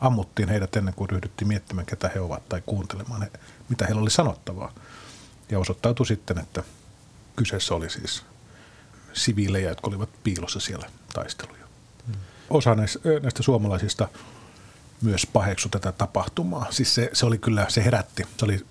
ammuttiin 0.00 0.48
heidät 0.48 0.76
ennen 0.76 0.94
kuin 0.94 1.10
ryhdyttiin 1.10 1.48
miettimään, 1.48 1.86
ketä 1.86 2.10
he 2.14 2.20
ovat 2.20 2.48
tai 2.48 2.62
kuuntelemaan, 2.66 3.22
he, 3.22 3.30
mitä 3.68 3.84
heillä 3.86 4.02
oli 4.02 4.10
sanottavaa. 4.10 4.72
Ja 5.50 5.58
osoittautui 5.58 6.06
sitten, 6.06 6.38
että– 6.38 6.62
kyseessä 7.36 7.74
oli 7.74 7.90
siis 7.90 8.22
siviilejä, 9.12 9.68
jotka 9.68 9.88
olivat 9.88 10.08
piilossa 10.24 10.60
siellä 10.60 10.88
taisteluja. 11.14 11.66
Hmm. 12.06 12.14
Osa 12.50 12.74
näistä, 12.74 12.98
näistä 13.22 13.42
suomalaisista 13.42 14.08
myös 15.02 15.26
paheksu 15.26 15.68
tätä 15.68 15.92
tapahtumaa. 15.92 16.66
Siis 16.70 16.94
se, 16.94 17.10
se 17.12 17.26
oli 17.26 17.38
kyllä, 17.38 17.66
se 17.68 17.84
herätti. 17.84 18.22
Se 18.38 18.44
oli 18.44 18.66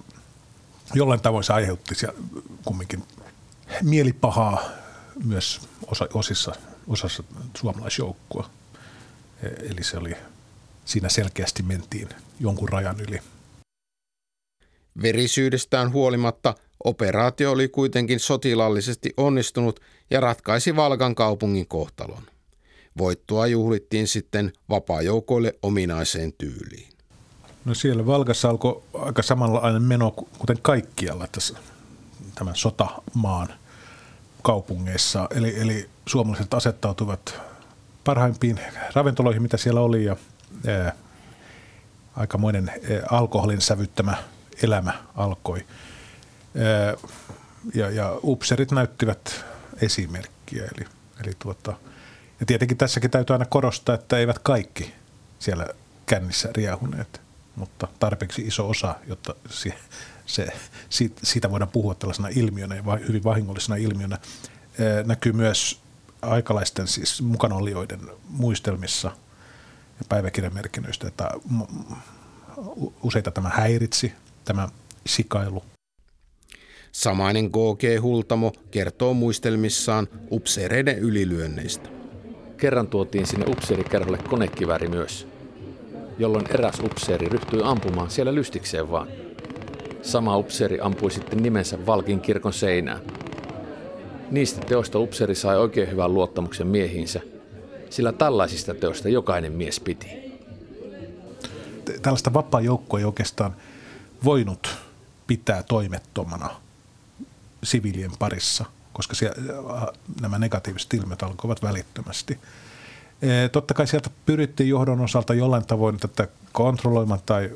jollain 0.93 1.21
tavoin 1.21 1.43
se 1.43 1.53
aiheutti 1.53 1.95
siellä 1.95 2.19
kumminkin 2.65 3.03
mielipahaa 3.81 4.63
myös 5.23 5.61
osa, 5.87 6.07
osissa, 6.13 6.55
osassa 6.87 7.23
suomalaisjoukkua. 7.57 8.49
E, 9.43 9.47
eli 9.47 9.83
se 9.83 9.97
oli, 9.97 10.15
siinä 10.85 11.09
selkeästi 11.09 11.63
mentiin 11.63 12.09
jonkun 12.39 12.69
rajan 12.69 12.99
yli. 12.99 13.19
Verisyydestään 15.01 15.91
huolimatta 15.91 16.55
Operaatio 16.83 17.51
oli 17.51 17.67
kuitenkin 17.67 18.19
sotilaallisesti 18.19 19.13
onnistunut 19.17 19.79
ja 20.09 20.19
ratkaisi 20.19 20.75
Valkan 20.75 21.15
kaupungin 21.15 21.67
kohtalon. 21.67 22.23
Voittoa 22.97 23.47
juhlittiin 23.47 24.07
sitten 24.07 24.53
vapaajoukoille 24.69 25.55
ominaiseen 25.61 26.33
tyyliin. 26.33 26.89
No 27.65 27.73
siellä 27.73 28.05
Valkassa 28.05 28.49
alkoi 28.49 28.83
aika 28.93 29.21
samanlainen 29.21 29.81
meno 29.81 30.11
kuten 30.11 30.57
kaikkialla 30.61 31.27
tässä 31.31 31.57
tämän 32.35 32.55
sotamaan 32.55 33.47
kaupungeissa. 34.41 35.27
Eli, 35.35 35.61
eli 35.61 35.89
suomalaiset 36.05 36.53
asettautuivat 36.53 37.39
parhaimpiin 38.03 38.59
ravintoloihin, 38.93 39.41
mitä 39.41 39.57
siellä 39.57 39.81
oli, 39.81 40.05
ja 40.05 40.15
ää, 40.67 40.93
aikamoinen 42.15 42.69
ää, 42.69 42.77
alkoholin 43.11 43.61
sävyttämä 43.61 44.17
elämä 44.63 44.93
alkoi. 45.15 45.65
Ja, 47.73 47.89
ja 47.89 48.19
upserit 48.23 48.71
näyttivät 48.71 49.45
esimerkkiä. 49.81 50.63
Eli, 50.63 50.85
eli 51.23 51.31
tuota, 51.39 51.73
ja 52.39 52.45
tietenkin 52.45 52.77
tässäkin 52.77 53.11
täytyy 53.11 53.33
aina 53.33 53.45
korostaa, 53.45 53.95
että 53.95 54.17
eivät 54.17 54.39
kaikki 54.39 54.93
siellä 55.39 55.67
kännissä 56.05 56.49
riehuneet, 56.55 57.21
mutta 57.55 57.87
tarpeeksi 57.99 58.41
iso 58.41 58.69
osa, 58.69 58.95
jotta 59.07 59.35
se, 59.49 59.73
se, 60.25 60.47
siitä 61.23 61.51
voidaan 61.51 61.71
puhua 61.71 61.95
tällaisena 61.95 62.27
ilmiönä 62.27 62.75
ja 62.75 62.83
hyvin 63.07 63.23
vahingollisena 63.23 63.75
ilmiönä. 63.75 64.17
Näkyy 65.05 65.33
myös 65.33 65.79
aikalaisten 66.21 66.87
siis 66.87 67.21
mukanaolijoiden 67.21 67.99
muistelmissa 68.29 69.07
ja 69.99 70.05
päiväkirjamerkinnöistä, 70.09 71.07
että 71.07 71.29
useita 73.03 73.31
tämä 73.31 73.49
häiritsi, 73.49 74.13
tämä 74.45 74.69
sikailu– 75.05 75.63
Samainen 76.95 77.45
G.G. 77.45 78.01
Hultamo 78.01 78.53
kertoo 78.71 79.13
muistelmissaan 79.13 80.07
upseereiden 80.31 80.99
ylilyönneistä. 80.99 81.89
Kerran 82.57 82.87
tuotiin 82.87 83.27
sinne 83.27 83.45
upseerikerholle 83.49 84.17
konekiväri 84.17 84.87
myös, 84.87 85.27
jolloin 86.17 86.45
eräs 86.49 86.79
upseeri 86.79 87.29
ryhtyi 87.29 87.61
ampumaan 87.63 88.09
siellä 88.09 88.35
lystikseen 88.35 88.91
vaan. 88.91 89.07
Sama 90.01 90.37
upseeri 90.37 90.79
ampui 90.79 91.11
sitten 91.11 91.43
nimensä 91.43 91.85
Valkin 91.85 92.21
kirkon 92.21 92.53
seinään. 92.53 93.01
Niistä 94.31 94.61
teoista 94.61 94.99
upseeri 94.99 95.35
sai 95.35 95.57
oikein 95.57 95.91
hyvän 95.91 96.13
luottamuksen 96.13 96.67
miehiinsä, 96.67 97.21
sillä 97.89 98.11
tällaisista 98.11 98.73
teoista 98.73 99.09
jokainen 99.09 99.51
mies 99.51 99.79
piti. 99.79 100.07
tällaista 102.01 102.33
vapaa 102.33 102.61
joukkoa 102.61 102.99
ei 102.99 103.05
oikeastaan 103.05 103.55
voinut 104.23 104.75
pitää 105.27 105.63
toimettomana 105.63 106.49
siviilien 107.63 108.11
parissa, 108.19 108.65
koska 108.95 109.15
siellä, 109.15 109.35
nämä 110.21 110.39
negatiiviset 110.39 110.93
ilmiöt 110.93 111.23
alkoivat 111.23 111.63
välittömästi. 111.63 112.39
Totta 113.51 113.73
kai 113.73 113.87
sieltä 113.87 114.09
pyrittiin 114.25 114.69
johdon 114.69 115.01
osalta 115.01 115.33
jollain 115.33 115.65
tavoin 115.65 115.97
tätä 115.97 116.27
kontrolloimaan 116.51 117.21
tai 117.25 117.49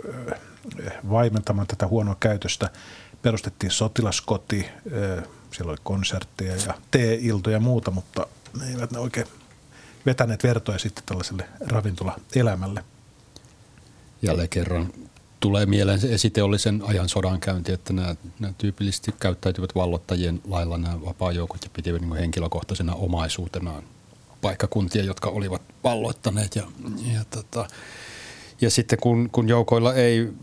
vaimentamaan 1.10 1.68
tätä 1.68 1.88
huonoa 1.88 2.16
käytöstä. 2.20 2.70
Perustettiin 3.22 3.72
sotilaskoti, 3.72 4.66
siellä 5.52 5.72
oli 5.72 5.78
konsertteja 5.84 6.56
ja 6.56 6.74
tee-iltoja 6.92 7.56
ja 7.56 7.60
muuta, 7.60 7.92
mutta 7.92 8.28
ne 8.60 8.68
eivät 8.70 8.92
ne 8.92 9.00
oikein 9.00 9.28
vetäneet 10.06 10.44
vertoja 10.44 10.80
sitten 10.80 11.04
tällaiselle 11.06 11.50
ravintolaelämälle. 11.68 12.84
Jälleen 14.22 14.50
kerran 14.50 14.94
tulee 15.40 15.66
mieleen 15.66 16.00
se 16.00 16.14
esiteollisen 16.14 16.82
ajan 16.86 17.10
sodankäynti, 17.10 17.72
että 17.72 17.94
nämä, 17.94 18.16
nämä 18.40 18.54
tyypillisesti 18.58 19.12
käyttäytyvät 19.20 19.76
vallottajien 19.76 20.42
lailla 20.48 20.78
nämä 20.78 21.02
vapaa-joukot 21.06 21.64
ja 21.64 21.70
pitivät 21.74 22.02
niin 22.02 22.16
henkilökohtaisena 22.16 22.96
omaisuutenaan 22.96 23.84
paikkakuntia, 24.42 25.04
jotka 25.04 25.30
olivat 25.30 25.62
valloittaneet. 25.84 26.56
Ja, 26.56 26.64
ja, 27.14 27.26
tota, 27.30 27.68
ja 28.62 28.70
sitten 28.70 29.00
kun, 29.02 29.30
kun 29.32 29.50
joukoilla 29.50 29.94
ei 29.94 30.34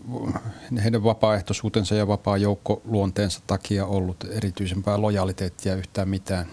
heidän 0.85 1.05
vapaaehtoisuutensa 1.05 1.95
ja 1.95 2.09
vapaa-joukkoluonteensa 2.09 3.41
takia 3.47 3.87
ollut 3.87 4.17
erityisempää 4.31 5.01
lojaliteettia 5.01 5.75
yhtään 5.75 6.09
mitään, 6.09 6.47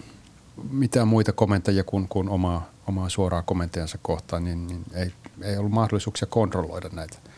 mitään 0.70 1.08
muita 1.08 1.32
komentajia 1.32 1.84
kuin, 1.84 2.08
kuin 2.08 2.28
omaa, 2.28 2.70
omaa 2.88 3.08
suoraa 3.08 3.42
komentajansa 3.42 3.98
kohtaan, 4.02 4.44
niin, 4.44 4.66
niin 4.66 4.84
ei, 4.94 5.12
ei 5.42 5.56
ollut 5.56 5.72
mahdollisuuksia 5.72 6.26
kontrolloida 6.26 6.88
näitä– 6.92 7.18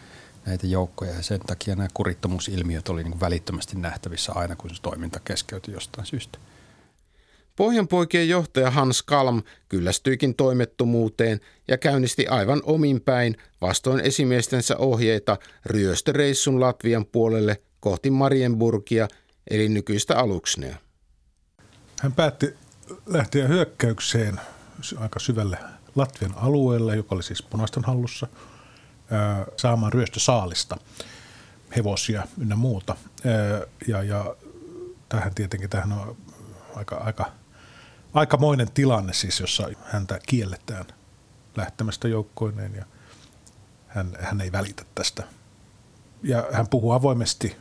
näitä 0.46 0.66
joukkoja 0.66 1.14
ja 1.14 1.22
sen 1.22 1.40
takia 1.40 1.76
nämä 1.76 1.88
kurittomuusilmiöt 1.94 2.88
oli 2.88 3.04
niin 3.04 3.20
välittömästi 3.20 3.76
nähtävissä 3.76 4.32
aina, 4.32 4.56
kun 4.56 4.70
se 4.74 4.82
toiminta 4.82 5.20
keskeytyi 5.20 5.74
jostain 5.74 6.06
syystä. 6.06 6.38
Pohjanpoikien 7.56 8.28
johtaja 8.28 8.70
Hans 8.70 9.02
Kalm 9.02 9.42
kyllästyikin 9.68 10.34
toimettomuuteen 10.34 11.40
ja 11.68 11.78
käynnisti 11.78 12.26
aivan 12.26 12.62
omin 12.64 13.00
päin 13.00 13.36
vastoin 13.60 14.00
esimiestensä 14.00 14.76
ohjeita 14.76 15.36
ryöstöreissun 15.66 16.60
Latvian 16.60 17.06
puolelle 17.06 17.62
kohti 17.80 18.10
Marienburgia 18.10 19.08
eli 19.50 19.68
nykyistä 19.68 20.18
Aluksnea. 20.18 20.76
Hän 22.02 22.12
päätti 22.12 22.54
lähteä 23.06 23.48
hyökkäykseen 23.48 24.40
aika 24.98 25.18
syvälle 25.18 25.58
Latvian 25.94 26.34
alueelle, 26.36 26.96
joka 26.96 27.14
oli 27.14 27.22
siis 27.22 27.42
punaisten 27.42 27.84
hallussa– 27.84 28.26
saamaan 29.56 29.92
ryöstösaalista, 29.92 30.76
hevosia 31.76 32.26
ynnä 32.40 32.56
muuta. 32.56 32.96
Ja, 33.88 34.02
ja 34.02 34.36
tähän 35.08 35.34
tietenkin 35.34 35.70
tähän 35.70 35.92
on 35.92 36.16
aika, 36.74 36.96
aika, 36.96 37.32
aikamoinen 38.14 38.72
tilanne 38.72 39.12
siis, 39.12 39.40
jossa 39.40 39.68
häntä 39.84 40.18
kielletään 40.26 40.84
lähtemästä 41.56 42.08
joukkoineen 42.08 42.74
ja 42.74 42.84
hän, 43.88 44.16
hän 44.20 44.40
ei 44.40 44.52
välitä 44.52 44.84
tästä. 44.94 45.22
Ja 46.22 46.48
hän 46.52 46.68
puhuu 46.68 46.92
avoimesti 46.92 47.56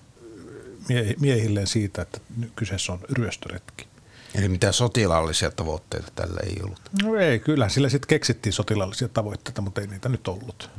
miehilleen 1.20 1.68
siitä, 1.68 2.02
että 2.02 2.20
kyseessä 2.56 2.94
on 2.94 3.00
ryöstöretki. 3.12 3.88
Eli 4.38 4.50
mitä 4.50 4.72
sotilaallisia 4.72 5.52
tavoitteita 5.52 6.12
tällä 6.16 6.40
ei 6.44 6.58
ollut? 6.64 6.82
No 7.04 7.16
ei, 7.16 7.40
kyllä 7.40 7.70
sillä 7.70 7.90
sitten 7.90 8.08
keksittiin 8.08 8.54
sotilaallisia 8.54 9.08
tavoitteita, 9.08 9.62
mutta 9.62 9.82
ei 9.82 9.88
niitä 9.88 10.10
nyt 10.10 10.28
ollut. 10.28 10.70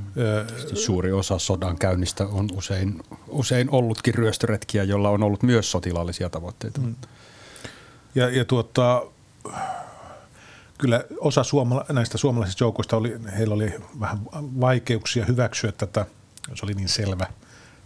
Suuri 0.74 1.12
osa 1.12 1.38
sodan 1.38 1.78
käynnistä 1.78 2.26
on 2.26 2.48
usein, 2.52 3.02
usein 3.28 3.70
ollutkin 3.70 4.14
ryöstöretkiä, 4.14 4.84
jolla 4.84 5.10
on 5.10 5.22
ollut 5.22 5.42
myös 5.42 5.70
sotilaallisia 5.70 6.30
tavoitteita. 6.30 6.80
Mm. 6.80 6.94
Ja, 8.14 8.30
ja 8.30 8.44
tuota, 8.44 9.02
kyllä 10.78 11.04
osa 11.20 11.42
suomala- 11.42 11.84
näistä 11.92 12.18
suomalaisista 12.18 12.64
joukoista, 12.64 12.96
oli, 12.96 13.16
heillä 13.38 13.54
oli 13.54 13.74
vähän 14.00 14.18
vaikeuksia 14.60 15.24
hyväksyä 15.24 15.72
tätä, 15.72 16.06
se 16.54 16.66
oli 16.66 16.74
niin 16.74 16.88
selvä 16.88 17.26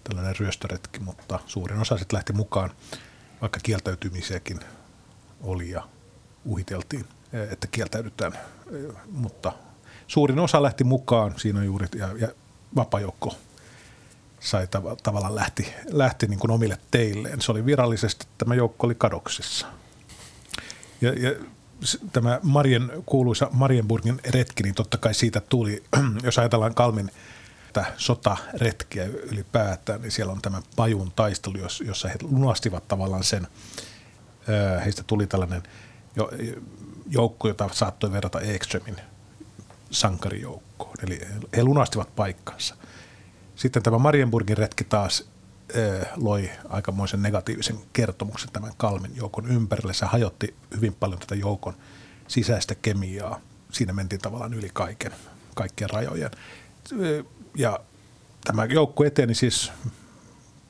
tällainen 0.05 0.37
ryöstöretki, 0.37 1.01
mutta 1.01 1.41
suurin 1.47 1.79
osa 1.79 1.99
sitten 1.99 2.17
lähti 2.17 2.33
mukaan, 2.33 2.71
vaikka 3.41 3.61
kieltäytymisiäkin 3.63 4.61
oli 5.41 5.71
ja 5.71 5.89
uhiteltiin, 6.45 7.05
että 7.51 7.67
kieltäydytään. 7.67 8.33
Mutta 9.11 9.53
suurin 10.07 10.39
osa 10.39 10.63
lähti 10.63 10.85
mukaan 10.85 11.35
siinä 11.37 11.65
juuri 11.65 11.87
ja, 11.97 12.09
ja 12.19 12.29
vapajoukko 12.77 13.37
sai 14.41 14.65
tav- 14.65 14.97
tavallaan 15.03 15.35
lähti, 15.35 15.75
lähti 15.91 16.27
niin 16.27 16.39
kuin 16.39 16.51
omille 16.51 16.79
teilleen. 16.91 17.41
Se 17.41 17.53
oli 17.53 17.67
virallisesti, 17.67 18.27
tämä 18.39 18.55
joukko 18.55 18.87
oli 18.87 18.95
kadoksissa. 18.95 19.67
Ja, 21.01 21.13
ja 21.13 21.35
tämä 22.13 22.41
Marien, 22.43 22.93
kuuluisa 23.07 23.49
Marienburgin 23.53 24.21
retki, 24.25 24.63
niin 24.63 24.75
totta 24.75 24.99
kai 24.99 25.15
siitä 25.15 25.41
tuli, 25.41 25.83
jos 26.23 26.39
ajatellaan 26.39 26.75
Kalmin 26.75 27.11
sotaretkiä 27.97 29.05
ylipäätään, 29.05 30.03
niin 30.03 30.13
siellä 30.13 30.33
on 30.33 30.43
tämä 30.43 30.63
Pajun 30.77 31.13
taistelu, 31.17 31.57
jossa 31.87 32.09
he 32.09 32.15
lunastivat 32.23 32.89
tavallaan 32.89 33.25
sen– 33.25 33.47
heistä 34.85 35.03
tuli 35.07 35.27
tällainen 35.27 35.63
joukko, 37.11 37.49
jota 37.49 37.69
saattoi 37.73 38.13
verrata 38.13 38.41
Ekströmin 38.41 38.97
sankarijoukkoon. 39.91 40.95
Eli 41.07 41.21
he 41.57 41.65
lunastivat 41.65 42.17
paikkansa. 42.17 42.77
Sitten 43.57 43.83
tämä 43.83 43.99
Marienburgin 43.99 44.59
retki 44.59 44.85
taas 44.85 45.29
loi 46.17 46.51
aikamoisen 46.69 47.23
negatiivisen 47.23 47.79
kertomuksen 47.93 48.51
tämän 48.53 48.73
Kalmin 48.77 49.17
joukon 49.17 49.51
ympärille. 49.51 49.95
Se 49.95 50.07
hajotti 50.07 50.55
hyvin 50.77 50.95
paljon 50.95 51.21
tätä 51.21 51.35
joukon 51.35 51.75
sisäistä 52.29 52.75
kemiaa. 52.75 53.41
Siinä 53.73 53.93
mentiin 53.93 54.21
tavallaan 54.21 54.55
yli 54.55 54.71
kaiken, 54.73 55.13
kaikkien 55.55 55.91
rajojen. 55.91 56.31
Ja 57.55 57.81
tämä 58.45 58.65
joukko 58.65 59.05
eteni 59.05 59.35
siis 59.35 59.73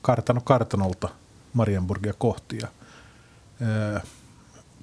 kartano 0.01 0.41
kartanolta 0.41 1.09
Marienburgia 1.53 2.13
kohti 2.13 2.57
ja– 2.61 2.67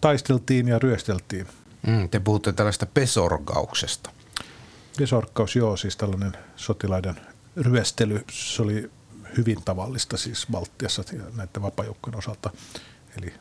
taisteltiin 0.00 0.68
ja 0.68 0.78
ryösteltiin. 0.78 1.46
Mm, 1.86 2.08
te 2.08 2.20
puhutte 2.20 2.52
tällaista 2.52 2.86
pesorgauksesta. 2.86 4.10
Pesorkkaus, 4.98 5.56
joo, 5.56 5.76
siis 5.76 5.96
tällainen 5.96 6.32
sotilaiden 6.56 7.20
ryöstely. 7.56 8.24
Se 8.32 8.62
oli 8.62 8.90
hyvin 9.36 9.62
tavallista 9.64 10.16
siis 10.16 10.46
Baltiassa 10.50 11.04
näiden 11.36 11.62
vapajoukkojen 11.62 12.18
osalta. 12.18 12.50
Eli 13.18 13.34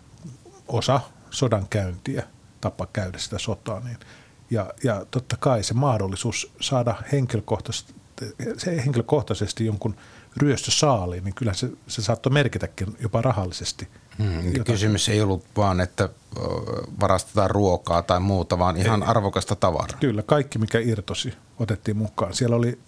osa 0.68 1.02
sodan 1.30 1.68
käyntiä, 1.68 2.24
tapa 2.62 2.88
käydä 2.94 3.18
sitä 3.18 3.40
sotaa. 3.40 3.80
Niin. 3.80 3.98
Ja, 4.50 4.74
ja 4.84 5.06
totta 5.12 5.38
kai 5.38 5.64
se 5.64 5.74
mahdollisuus 5.74 6.52
saada 6.62 6.96
henkilökohtaisesti, 7.12 7.94
se 8.58 8.86
henkilökohtaisesti 8.86 9.66
jonkun 9.66 9.96
ryöstösaaliin, 10.38 11.24
niin 11.24 11.36
kyllä 11.36 11.54
se, 11.54 11.70
se 11.88 12.02
saattoi 12.02 12.32
merkitäkin 12.32 12.98
jopa 13.00 13.22
rahallisesti– 13.22 13.88
Hmm, 14.20 14.64
kysymys 14.64 15.10
ei 15.10 15.22
ollut 15.22 15.46
vaan, 15.58 15.82
että 15.82 16.10
varastetaan 17.02 17.52
ruokaa 17.52 18.02
tai 18.02 18.20
muuta, 18.20 18.60
vaan 18.60 18.78
ihan 18.78 19.04
ei. 19.04 19.10
arvokasta 19.10 19.56
tavaraa. 19.56 19.98
Kyllä, 20.00 20.24
kaikki 20.24 20.60
mikä 20.60 20.80
irtosi 20.80 21.34
otettiin 21.60 21.98
mukaan. 21.98 22.34
Siellä 22.34 22.56
oli 22.56 22.80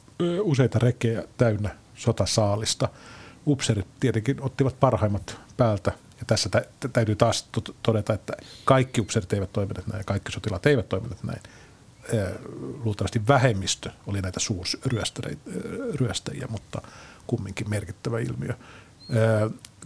useita 0.41 0.79
rekejä 0.79 1.23
täynnä 1.37 1.69
sotasaalista. 1.95 2.89
Upserit 3.47 3.87
tietenkin 3.99 4.41
ottivat 4.41 4.79
parhaimmat 4.79 5.37
päältä. 5.57 5.91
Ja 6.19 6.25
tässä 6.27 6.49
täytyy 6.93 7.15
taas 7.15 7.49
todeta, 7.83 8.13
että 8.13 8.33
kaikki 8.65 9.01
upserit 9.01 9.33
eivät 9.33 9.53
toimineet 9.53 9.87
näin, 9.87 10.05
kaikki 10.05 10.31
sotilaat 10.31 10.65
eivät 10.65 10.89
toimineet 10.89 11.23
näin. 11.23 11.39
Luultavasti 12.83 13.27
vähemmistö 13.27 13.91
oli 14.07 14.21
näitä 14.21 14.39
suurryöstäjiä, 14.39 16.47
mutta 16.49 16.81
kumminkin 17.27 17.69
merkittävä 17.69 18.19
ilmiö 18.19 18.53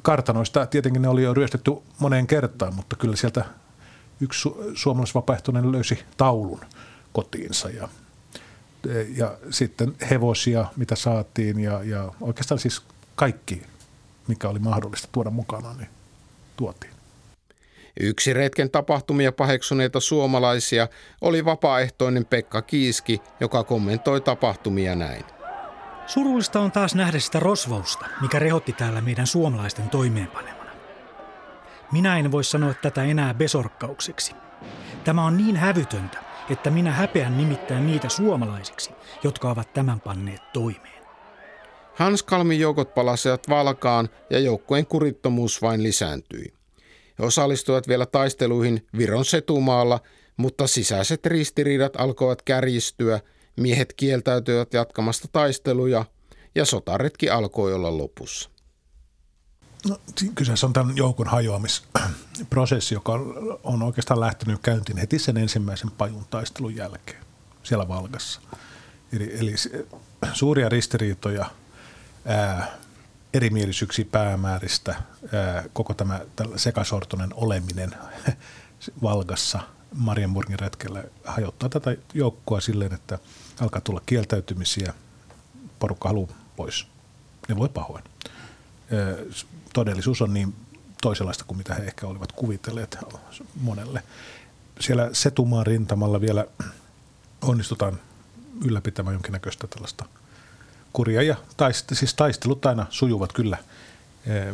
kartanoista 0.02 0.66
tietenkin 0.66 1.02
ne 1.02 1.08
oli 1.08 1.24
jo 1.24 1.34
ryöstetty 1.34 1.72
moneen 2.00 2.28
kertaan, 2.28 2.76
mutta 2.76 2.96
kyllä 2.96 3.16
sieltä 3.16 3.46
yksi 4.22 4.50
su- 4.50 4.72
suomalaisvapaaehtoinen 4.74 5.72
löysi 5.72 6.00
taulun 6.18 6.62
kotiinsa 7.14 7.70
ja, 7.70 7.88
ja 9.16 9.38
sitten 9.50 9.94
hevosia, 10.10 10.66
mitä 10.76 10.96
saatiin 10.96 11.60
ja, 11.60 11.84
ja 11.84 12.12
oikeastaan 12.22 12.60
siis 12.60 12.82
kaikki, 13.16 13.62
mikä 14.28 14.50
oli 14.50 14.60
mahdollista 14.60 15.08
tuoda 15.12 15.30
mukana, 15.30 15.74
niin 15.74 15.90
tuotiin. 16.58 16.94
Yksi 18.00 18.34
retken 18.34 18.70
tapahtumia 18.70 19.32
paheksuneita 19.32 20.00
suomalaisia 20.00 20.88
oli 21.22 21.46
vapaaehtoinen 21.46 22.26
Pekka 22.26 22.62
Kiiski, 22.62 23.22
joka 23.40 23.64
kommentoi 23.64 24.22
tapahtumia 24.22 24.96
näin. 24.96 25.24
Surullista 26.08 26.60
on 26.60 26.72
taas 26.72 26.96
nähdä 26.96 27.20
sitä 27.20 27.40
rosvousta, 27.40 28.06
mikä 28.22 28.40
rehotti 28.40 28.74
täällä 28.74 29.02
meidän 29.02 29.28
suomalaisten 29.28 29.90
toimeenpanemana. 29.90 30.72
Minä 31.92 32.18
en 32.18 32.32
voi 32.32 32.44
sanoa 32.44 32.74
tätä 32.74 33.04
enää 33.04 33.34
besorkkaukseksi. 33.34 34.34
Tämä 35.04 35.26
on 35.26 35.38
niin 35.38 35.56
hävytöntä, 35.56 36.18
että 36.50 36.70
minä 36.70 36.92
häpeän 36.92 37.38
nimittäin 37.38 37.88
niitä 37.88 38.10
suomalaisiksi, 38.10 38.92
jotka 39.24 39.50
ovat 39.50 39.74
tämän 39.74 40.00
panneet 40.00 40.54
toimeen. 40.54 41.04
Hanskalmin 41.96 42.60
joukot 42.60 42.94
palasivat 42.94 43.50
Valkaan 43.50 44.10
ja 44.30 44.40
joukkojen 44.40 44.86
kurittomuus 44.86 45.62
vain 45.62 45.84
lisääntyi. 45.84 46.54
He 47.20 47.26
osallistuivat 47.26 47.88
vielä 47.88 48.06
taisteluihin 48.06 48.88
Viron 48.98 49.26
setumaalla, 49.26 50.00
mutta 50.38 50.68
sisäiset 50.68 51.26
ristiriidat 51.26 51.94
alkoivat 51.98 52.42
kärjistyä, 52.42 53.20
miehet 53.56 53.94
kieltäytyivät 53.94 54.74
jatkamasta 54.74 55.28
taisteluja 55.32 56.06
ja 56.56 56.66
sotaretki 56.66 57.30
alkoi 57.30 57.74
olla 57.74 57.98
lopussa. 57.98 58.50
No, 59.90 59.98
kyseessä 60.36 60.68
on 60.68 60.74
tämän 60.74 60.98
joukon 60.98 61.28
hajoamisprosessi, 61.28 62.96
joka 62.96 63.14
on 63.64 63.84
oikeastaan 63.84 64.20
lähtenyt 64.20 64.60
käyntiin 64.62 64.98
heti 64.98 65.20
sen 65.20 65.38
ensimmäisen 65.38 65.92
pajun 65.92 66.26
taistelun 66.30 66.76
jälkeen 66.76 67.24
siellä 67.64 67.88
Valgassa. 67.88 68.42
Eli, 69.14 69.40
eli 69.40 69.56
suuria 70.34 70.70
ristiriitoja, 70.70 71.46
ää, 72.26 72.78
erimielisyyksiä 73.34 74.06
päämääristä, 74.12 74.96
ää, 75.34 75.64
koko 75.74 75.94
tämä 75.94 76.20
sekasortoinen 76.56 77.34
oleminen 77.34 77.96
Valgassa 79.04 79.60
Marienburgin 79.94 80.60
retkellä 80.60 81.04
hajottaa 81.26 81.70
tätä 81.70 81.96
joukkoa 82.14 82.62
silleen, 82.62 82.94
että 82.94 83.20
alkaa 83.60 83.82
tulla 83.82 84.02
kieltäytymisiä, 84.06 84.94
porukka 85.80 86.10
haluaa 86.10 86.34
pois. 86.56 86.88
Ne 87.50 87.56
voi 87.56 87.70
pahoin 87.70 88.04
todellisuus 89.74 90.22
on 90.22 90.34
niin 90.34 90.56
toisenlaista 91.02 91.44
kuin 91.48 91.58
mitä 91.58 91.74
he 91.74 91.84
ehkä 91.84 92.08
olivat 92.08 92.32
kuvitelleet 92.32 92.98
monelle. 93.62 94.04
Siellä 94.80 95.10
Setumaan 95.14 95.66
rintamalla 95.66 96.22
vielä 96.22 96.46
onnistutaan 97.42 98.00
ylläpitämään 98.66 99.14
jonkinnäköistä 99.14 99.68
tällaista 99.68 100.06
kuria 100.94 101.22
ja 101.22 101.36
taist, 101.58 101.90
siis 101.94 102.14
taistelut 102.14 102.66
aina 102.66 102.86
sujuvat 102.90 103.34
kyllä, 103.34 103.58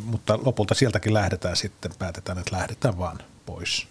mutta 0.04 0.40
lopulta 0.46 0.74
sieltäkin 0.74 1.14
lähdetään 1.14 1.56
sitten, 1.56 1.92
päätetään, 2.00 2.38
että 2.38 2.56
lähdetään 2.56 2.98
vaan 2.98 3.20
pois 3.46 3.88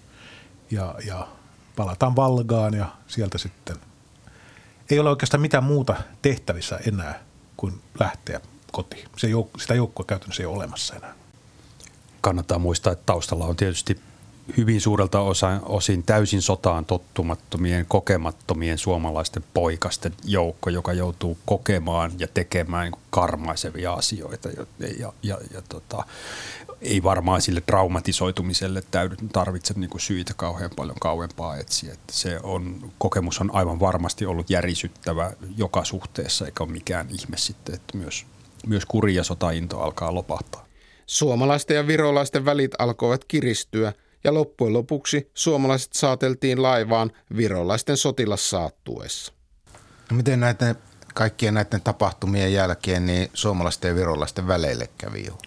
ja, 0.71 0.95
ja 1.07 1.29
palataan 1.79 2.17
Valgaan 2.17 2.75
ja 2.75 2.87
sieltä 3.07 3.39
sitten 3.39 3.77
ei 4.91 4.99
ole 4.99 5.11
oikeastaan 5.11 5.41
mitään 5.41 5.65
muuta 5.65 5.97
tehtävissä 6.23 6.81
enää 6.87 7.21
kuin 7.57 7.81
lähteä 8.01 8.41
kotiin. 8.73 9.09
Se 9.17 9.27
jouk- 9.27 9.61
sitä 9.61 9.75
joukkoa 9.75 10.07
käytännössä 10.07 10.43
ei 10.43 10.47
ole 10.47 10.57
olemassa 10.57 10.95
enää. 10.97 11.15
Kannattaa 12.21 12.59
muistaa, 12.59 12.93
että 12.93 13.07
taustalla 13.07 13.45
on 13.47 13.57
tietysti 13.57 14.01
hyvin 14.57 14.81
suurelta 14.81 15.21
osa, 15.21 15.61
osin 15.63 16.03
täysin 16.03 16.43
sotaan 16.43 16.85
tottumattomien, 16.85 17.87
kokemattomien 17.89 18.79
suomalaisten 18.79 19.45
poikasten 19.55 20.15
joukko, 20.25 20.71
joka 20.71 20.93
joutuu 20.93 21.39
kokemaan 21.47 22.13
ja 22.19 22.29
tekemään 22.35 22.91
niin 22.91 23.03
karmaisevia 23.11 23.93
asioita. 23.93 24.49
Ja, 24.49 24.67
ja, 24.99 25.13
ja, 25.23 25.39
ja 25.55 25.63
tota, 25.69 26.05
ei 26.81 27.03
varmaan 27.03 27.43
sille 27.43 27.61
traumatisoitumiselle 27.61 28.83
tarvitse 29.33 29.75
niin 29.77 29.91
kuin 29.91 30.01
syitä 30.01 30.35
kauhean 30.37 30.71
paljon 30.77 30.97
kauempaa 31.01 31.57
etsiä. 31.57 31.93
Että 31.93 32.13
se 32.13 32.41
on, 32.43 32.93
kokemus 32.99 33.41
on 33.41 33.51
aivan 33.55 33.81
varmasti 33.81 34.27
ollut 34.27 34.51
järisyttävä 34.51 35.33
joka 35.57 35.85
suhteessa, 35.85 36.47
eikä 36.47 36.65
ole 36.65 36.73
mikään 36.73 37.07
ihme 37.11 37.37
sitten, 37.37 37.75
että 37.75 37.99
myös 37.99 38.27
myös 38.67 38.87
kuri 38.87 39.15
ja 39.15 39.25
sotainto 39.25 39.81
alkaa 39.81 40.15
lopahtaa. 40.15 40.67
Suomalaisten 41.07 41.75
ja 41.75 41.87
virolaisten 41.87 42.45
välit 42.45 42.73
alkoivat 42.79 43.25
kiristyä 43.25 43.93
ja 44.25 44.35
loppujen 44.35 44.73
lopuksi 44.73 45.31
suomalaiset 45.35 45.93
saateltiin 45.93 46.63
laivaan 46.63 47.13
virolaisten 47.37 47.97
sotilassaattuessa. 47.97 49.33
No 50.11 50.17
miten 50.17 50.41
näiden 50.41 50.77
kaikkien 51.15 51.55
näiden 51.55 51.81
tapahtumien 51.81 52.53
jälkeen 52.53 53.07
niin 53.07 53.31
suomalaisten 53.35 53.89
ja 53.89 53.95
virolaisten 53.95 54.49
väleille 54.49 54.89
kävi 54.99 55.27
jo? 55.27 55.39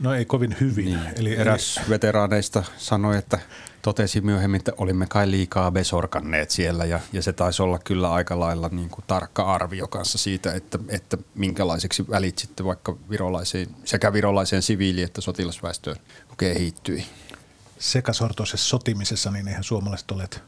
No 0.00 0.14
ei 0.14 0.24
kovin 0.24 0.56
hyvin. 0.60 0.84
Niin, 0.84 1.00
eli 1.16 1.36
eräs 1.36 1.76
eli... 1.76 1.88
veteraaneista 1.94 2.64
sanoi, 2.76 3.18
että 3.18 3.38
totesi 3.82 4.20
myöhemmin, 4.20 4.58
että 4.58 4.72
olimme 4.78 5.06
kai 5.06 5.30
liikaa 5.30 5.70
besorkanneet 5.70 6.50
siellä 6.50 6.84
ja, 6.84 7.00
ja 7.12 7.22
se 7.22 7.32
taisi 7.32 7.62
olla 7.62 7.78
kyllä 7.78 8.12
aika 8.12 8.40
lailla 8.40 8.68
niin 8.68 8.88
kuin 8.88 9.04
tarkka 9.06 9.54
arvio 9.54 9.88
kanssa 9.88 10.18
siitä, 10.18 10.52
että, 10.52 10.78
että 10.88 11.18
minkälaiseksi 11.34 12.08
välit 12.10 12.38
sitten 12.38 12.66
vaikka 12.66 12.96
virolaisiin, 13.10 13.68
sekä 13.84 14.12
virolaiseen 14.12 14.62
siviili- 14.62 15.02
että 15.02 15.20
sotilasväestöön 15.20 15.96
kehittyi. 16.36 17.04
Sekasortoisessa 17.84 18.68
sotimisessa 18.68 19.30
niin 19.30 19.48
eihän 19.48 19.64
suomalaiset 19.64 20.10
olleet 20.10 20.42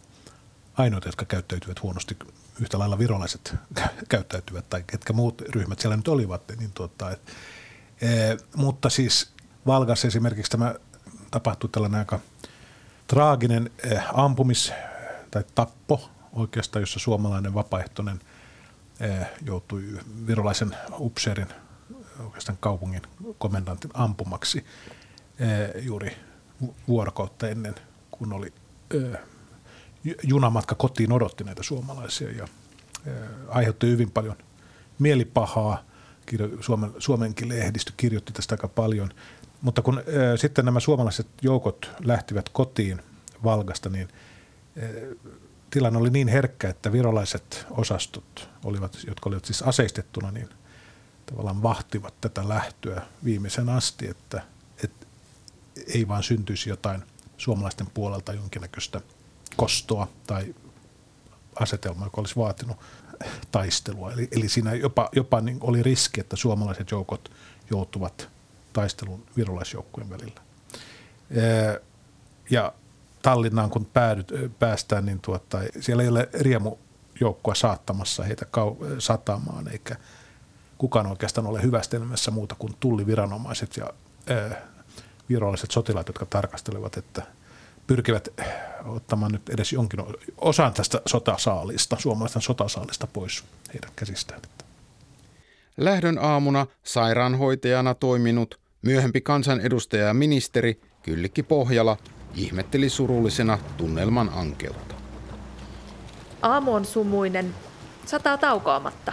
ainoita, 0.75 1.09
jotka 1.09 1.25
käyttäytyvät 1.25 1.83
huonosti. 1.83 2.17
Yhtä 2.61 2.79
lailla 2.79 2.99
virolaiset 2.99 3.55
käyttäytyvät 4.09 4.71
tai 4.71 4.85
ketkä 4.87 5.13
muut 5.13 5.41
ryhmät 5.41 5.79
siellä 5.79 5.97
nyt 5.97 6.09
olivat. 6.09 6.43
Niin 6.59 6.73
tuota, 6.73 7.11
et, 7.11 7.21
e, 8.01 8.09
mutta 8.57 8.91
siis 8.91 9.33
Valgassa 9.67 10.09
esimerkiksi 10.09 10.51
tämä 10.51 10.75
tapahtui 11.31 11.71
tällainen 11.71 11.99
aika– 11.99 12.21
traaginen 13.07 13.71
eh, 13.85 14.03
ampumis- 14.15 14.73
tai 15.31 15.45
tappo 15.55 16.11
oikeastaan, 16.33 16.83
jossa 16.83 16.99
suomalainen 16.99 17.55
vapaaehtoinen 17.55 18.21
eh, 19.01 19.27
joutui 19.43 19.85
virolaisen 20.27 20.77
upseerin 20.99 21.49
oikeastaan 22.25 22.59
kaupungin 22.61 23.03
komendantin 23.39 23.91
ampumaksi 23.95 24.65
eh, 25.39 25.85
juuri 25.85 26.17
vuorokautta 26.89 27.49
ennen, 27.49 27.75
kun 28.11 28.33
oli 28.33 28.53
junamatka 30.23 30.75
kotiin 30.75 31.13
odotti 31.13 31.45
näitä 31.45 31.63
suomalaisia 31.63 32.31
ja 32.31 32.49
aiheutti 33.49 33.87
hyvin 33.87 34.11
paljon 34.11 34.37
mielipahaa. 34.99 35.85
Suomen, 36.61 36.91
Suomenkin 36.99 37.49
lehdistö 37.49 37.93
kirjoitti 37.97 38.33
tästä 38.33 38.55
aika 38.55 38.69
paljon. 38.69 39.11
Mutta 39.63 39.83
kun 39.83 40.03
sitten 40.37 40.65
nämä 40.65 40.81
suomalaiset 40.81 41.27
joukot 41.43 41.91
lähtivät 42.05 42.49
kotiin 42.49 43.03
Valgasta, 43.45 43.89
niin 43.89 44.09
tilanne 45.71 45.99
oli 45.99 46.11
niin 46.11 46.29
herkkä, 46.29 46.69
että 46.69 46.93
virolaiset 46.93 47.67
osastot, 47.71 48.49
olivat, 48.65 48.99
jotka 49.07 49.29
olivat 49.29 49.45
siis 49.45 49.63
aseistettuna, 49.63 50.31
niin 50.31 50.49
tavallaan 51.27 51.63
vahtivat 51.63 52.15
tätä 52.21 52.49
lähtöä 52.49 53.03
viimeisen 53.25 53.69
asti, 53.69 54.09
että 54.09 54.43
ei 55.95 56.09
vaan 56.09 56.23
syntyisi 56.23 56.71
jotain 56.71 57.03
suomalaisten 57.37 57.87
puolelta 57.95 58.33
jonkinnäköistä 58.33 59.01
kostoa 59.57 60.09
tai 60.27 60.55
asetelmaa, 61.61 62.07
joka 62.07 62.21
olisi 62.21 62.37
vaatinut 62.37 62.77
taistelua. 63.53 64.13
Eli, 64.13 64.29
eli 64.31 64.49
siinä 64.49 64.75
jopa, 64.75 65.09
jopa 65.13 65.41
niin 65.41 65.59
oli 65.61 65.83
riski, 65.83 66.21
että 66.21 66.37
suomalaiset 66.37 66.91
joukot 66.91 67.31
joutuvat 67.71 68.29
taistelun 68.73 69.27
virolaisjoukkueen 69.37 70.11
välillä. 70.11 70.41
Ja 72.51 72.73
Tallinnaan 73.23 73.71
kun 73.71 73.87
päädyt, 73.87 74.33
päästään, 74.59 75.07
niin 75.07 75.21
tuota, 75.21 75.59
siellä 75.81 76.03
ei 76.03 76.09
ole 76.09 76.29
riemujoukkoa 76.41 77.55
saattamassa 77.55 78.25
heitä 78.25 78.45
kau- 78.45 78.85
satamaan, 78.99 79.69
eikä 79.69 79.97
kukaan 80.79 81.07
oikeastaan 81.07 81.47
ole 81.47 81.63
hyvästelmässä 81.63 82.31
muuta 82.31 82.55
kuin 82.59 82.77
tulliviranomaiset 82.81 83.77
ja 83.77 83.91
ää, 84.29 84.63
virolaiset 85.29 85.71
sotilaat, 85.71 86.07
jotka 86.07 86.27
tarkastelevat, 86.27 86.97
että 86.97 87.23
pyrkivät 87.87 88.29
ottamaan 88.85 89.33
nyt 89.33 89.49
edes 89.49 89.73
jonkin 89.73 90.01
osan 90.39 90.73
tästä 90.73 91.01
sotasaalista, 91.07 91.97
suomalaisten 91.99 92.43
sotasaalista 92.43 93.07
pois 93.07 93.45
heidän 93.75 93.91
käsistään. 93.97 94.41
Lähdön 95.77 96.19
aamuna 96.19 96.67
sairaanhoitajana 96.83 97.95
toiminut 97.95 98.61
Myöhempi 98.83 99.21
kansanedustaja 99.21 100.07
ja 100.07 100.15
ministeri 100.15 100.81
Kyllikki 101.03 101.43
Pohjala 101.43 101.97
ihmetteli 102.35 102.89
surullisena 102.89 103.59
tunnelman 103.77 104.31
ankeutta. 104.35 104.95
Aamu 106.43 106.75
on 106.75 106.85
sumuinen, 106.85 107.55
sataa 108.07 108.39
taukoamatta. 108.39 109.13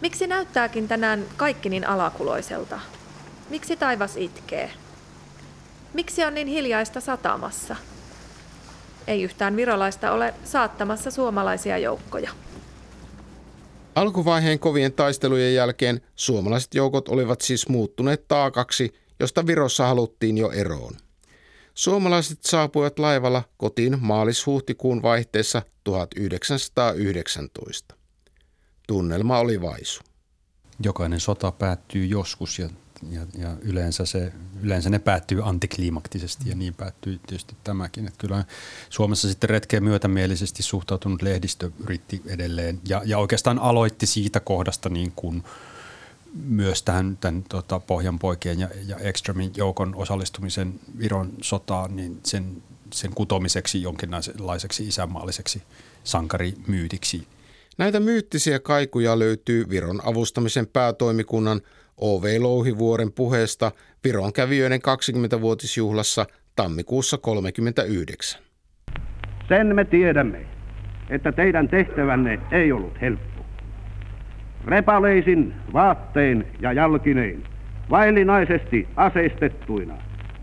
Miksi 0.00 0.26
näyttääkin 0.26 0.88
tänään 0.88 1.24
kaikki 1.36 1.68
niin 1.68 1.88
alakuloiselta? 1.88 2.80
Miksi 3.50 3.76
taivas 3.76 4.16
itkee? 4.16 4.70
Miksi 5.94 6.24
on 6.24 6.34
niin 6.34 6.46
hiljaista 6.46 7.00
satamassa? 7.00 7.76
Ei 9.06 9.22
yhtään 9.22 9.56
virolaista 9.56 10.12
ole 10.12 10.34
saattamassa 10.44 11.10
suomalaisia 11.10 11.78
joukkoja. 11.78 12.30
Alkuvaiheen 13.94 14.58
kovien 14.58 14.92
taistelujen 14.92 15.54
jälkeen 15.54 16.00
suomalaiset 16.16 16.74
joukot 16.74 17.08
olivat 17.08 17.40
siis 17.40 17.68
muuttuneet 17.68 18.28
taakaksi, 18.28 18.94
josta 19.20 19.46
Virossa 19.46 19.86
haluttiin 19.86 20.38
jo 20.38 20.50
eroon. 20.50 20.94
Suomalaiset 21.74 22.42
saapuivat 22.42 22.98
laivalla 22.98 23.42
kotiin 23.56 23.98
maalis-huhtikuun 24.00 25.02
vaihteessa 25.02 25.62
1919. 25.84 27.94
Tunnelma 28.88 29.38
oli 29.38 29.60
vaisu. 29.60 30.02
Jokainen 30.84 31.20
sota 31.20 31.52
päättyy 31.52 32.06
joskus 32.06 32.58
ja 32.58 32.68
ja, 33.10 33.26
ja 33.38 33.56
yleensä, 33.62 34.06
se, 34.06 34.32
yleensä 34.62 34.90
ne 34.90 34.98
päättyy 34.98 35.48
antikliimaktisesti 35.48 36.48
ja 36.48 36.56
niin 36.56 36.74
päättyy 36.74 37.20
tietysti 37.26 37.56
tämäkin. 37.64 38.06
Että 38.06 38.18
kyllä 38.18 38.44
Suomessa 38.90 39.28
sitten 39.28 39.50
retkeen 39.50 39.84
myötämielisesti 39.84 40.62
suhtautunut 40.62 41.22
lehdistö 41.22 41.70
yritti 41.84 42.22
edelleen 42.26 42.80
ja, 42.88 43.02
ja 43.04 43.18
oikeastaan 43.18 43.58
aloitti 43.58 44.06
siitä 44.06 44.40
kohdasta 44.40 44.88
niin 44.88 45.12
kuin 45.16 45.44
myös 46.44 46.82
tähän 46.82 47.18
tämän, 47.20 47.44
tota, 47.48 47.80
Pohjanpoikien 47.80 48.60
ja, 48.60 48.68
ja 48.86 48.96
Ekströmin 48.96 49.52
joukon 49.56 49.94
osallistumisen 49.94 50.80
Viron 50.98 51.32
sotaan, 51.42 51.96
niin 51.96 52.20
sen, 52.24 52.62
sen 52.92 53.10
kutomiseksi 53.14 53.82
jonkinlaiseksi 53.82 54.88
isänmaalliseksi 54.88 55.62
sankarimyytiksi. 56.04 57.26
Näitä 57.78 58.00
myyttisiä 58.00 58.58
kaikuja 58.58 59.18
löytyy 59.18 59.68
Viron 59.68 60.00
avustamisen 60.04 60.66
päätoimikunnan 60.66 61.60
O.V. 62.00 62.24
Louhivuoren 62.38 63.12
puheesta 63.12 63.72
Viron 64.04 64.32
kävijöiden 64.32 64.80
20-vuotisjuhlassa 64.80 66.26
tammikuussa 66.56 67.18
1939. 67.18 68.42
Sen 69.48 69.74
me 69.74 69.84
tiedämme, 69.84 70.46
että 71.10 71.32
teidän 71.32 71.68
tehtävänne 71.68 72.40
ei 72.52 72.72
ollut 72.72 73.00
helppo. 73.00 73.46
Repaleisin, 74.64 75.54
vaattein 75.72 76.46
ja 76.60 76.72
jalkinein, 76.72 77.44
vaillinaisesti 77.90 78.88
aseistettuina, 78.96 79.94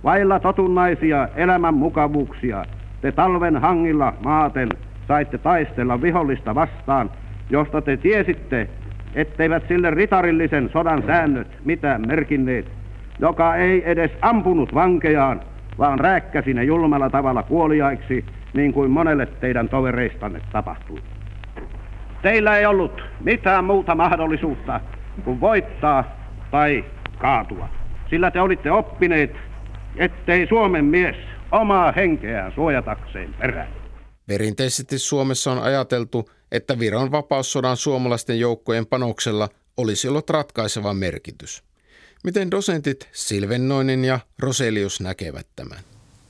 vailla 0.04 0.40
totunnaisia 0.40 1.30
elämän 1.36 1.74
mukavuuksia, 1.74 2.66
te 3.02 3.12
talven 3.12 3.58
hangilla 3.58 4.14
maaten 4.24 4.70
saitte 5.08 5.38
taistella 5.38 6.02
vihollista 6.02 6.56
vastaan, 6.56 7.12
josta 7.50 7.82
te 7.82 7.98
tiesitte, 7.98 8.70
etteivät 9.16 9.64
sille 9.68 9.90
ritarillisen 9.90 10.70
sodan 10.74 11.04
säännöt 11.08 11.48
mitään 11.66 12.08
merkinneet, 12.08 12.66
joka 13.20 13.56
ei 13.56 13.92
edes 13.92 14.12
ampunut 14.22 14.74
vankejaan, 14.74 15.42
vaan 15.78 16.00
rääkkäsi 16.00 16.54
ne 16.54 16.64
julmalla 16.64 17.10
tavalla 17.10 17.44
kuoliaiksi, 17.44 18.26
niin 18.54 18.74
kuin 18.74 18.92
monelle 18.92 19.26
teidän 19.26 19.70
tovereistanne 19.70 20.42
tapahtui. 20.52 21.00
Teillä 22.22 22.58
ei 22.58 22.66
ollut 22.66 23.04
mitään 23.24 23.66
muuta 23.66 23.96
mahdollisuutta 23.96 24.82
kuin 25.24 25.42
voittaa 25.42 26.04
tai 26.52 26.86
kaatua, 27.18 27.70
sillä 28.10 28.32
te 28.32 28.42
olitte 28.42 28.72
oppineet, 28.72 29.36
ettei 29.98 30.48
Suomen 30.48 30.86
mies 30.86 31.16
omaa 31.52 31.92
henkeään 31.92 32.52
suojatakseen 32.52 33.34
perään. 33.34 33.68
Perinteisesti 34.28 35.00
Suomessa 35.00 35.52
on 35.52 35.64
ajateltu, 35.64 36.30
että 36.54 36.80
Viron 36.80 37.12
vapaussodan 37.12 37.78
suomalaisten 37.78 38.40
joukkojen 38.40 38.86
panoksella 38.86 39.50
olisi 39.78 40.08
ollut 40.08 40.30
ratkaiseva 40.30 40.94
merkitys. 40.94 41.64
Miten 42.24 42.52
dosentit 42.52 43.10
Silvennoinen 43.12 44.06
ja 44.06 44.20
Roselius 44.40 45.00
näkevät 45.00 45.48
tämän? 45.56 45.80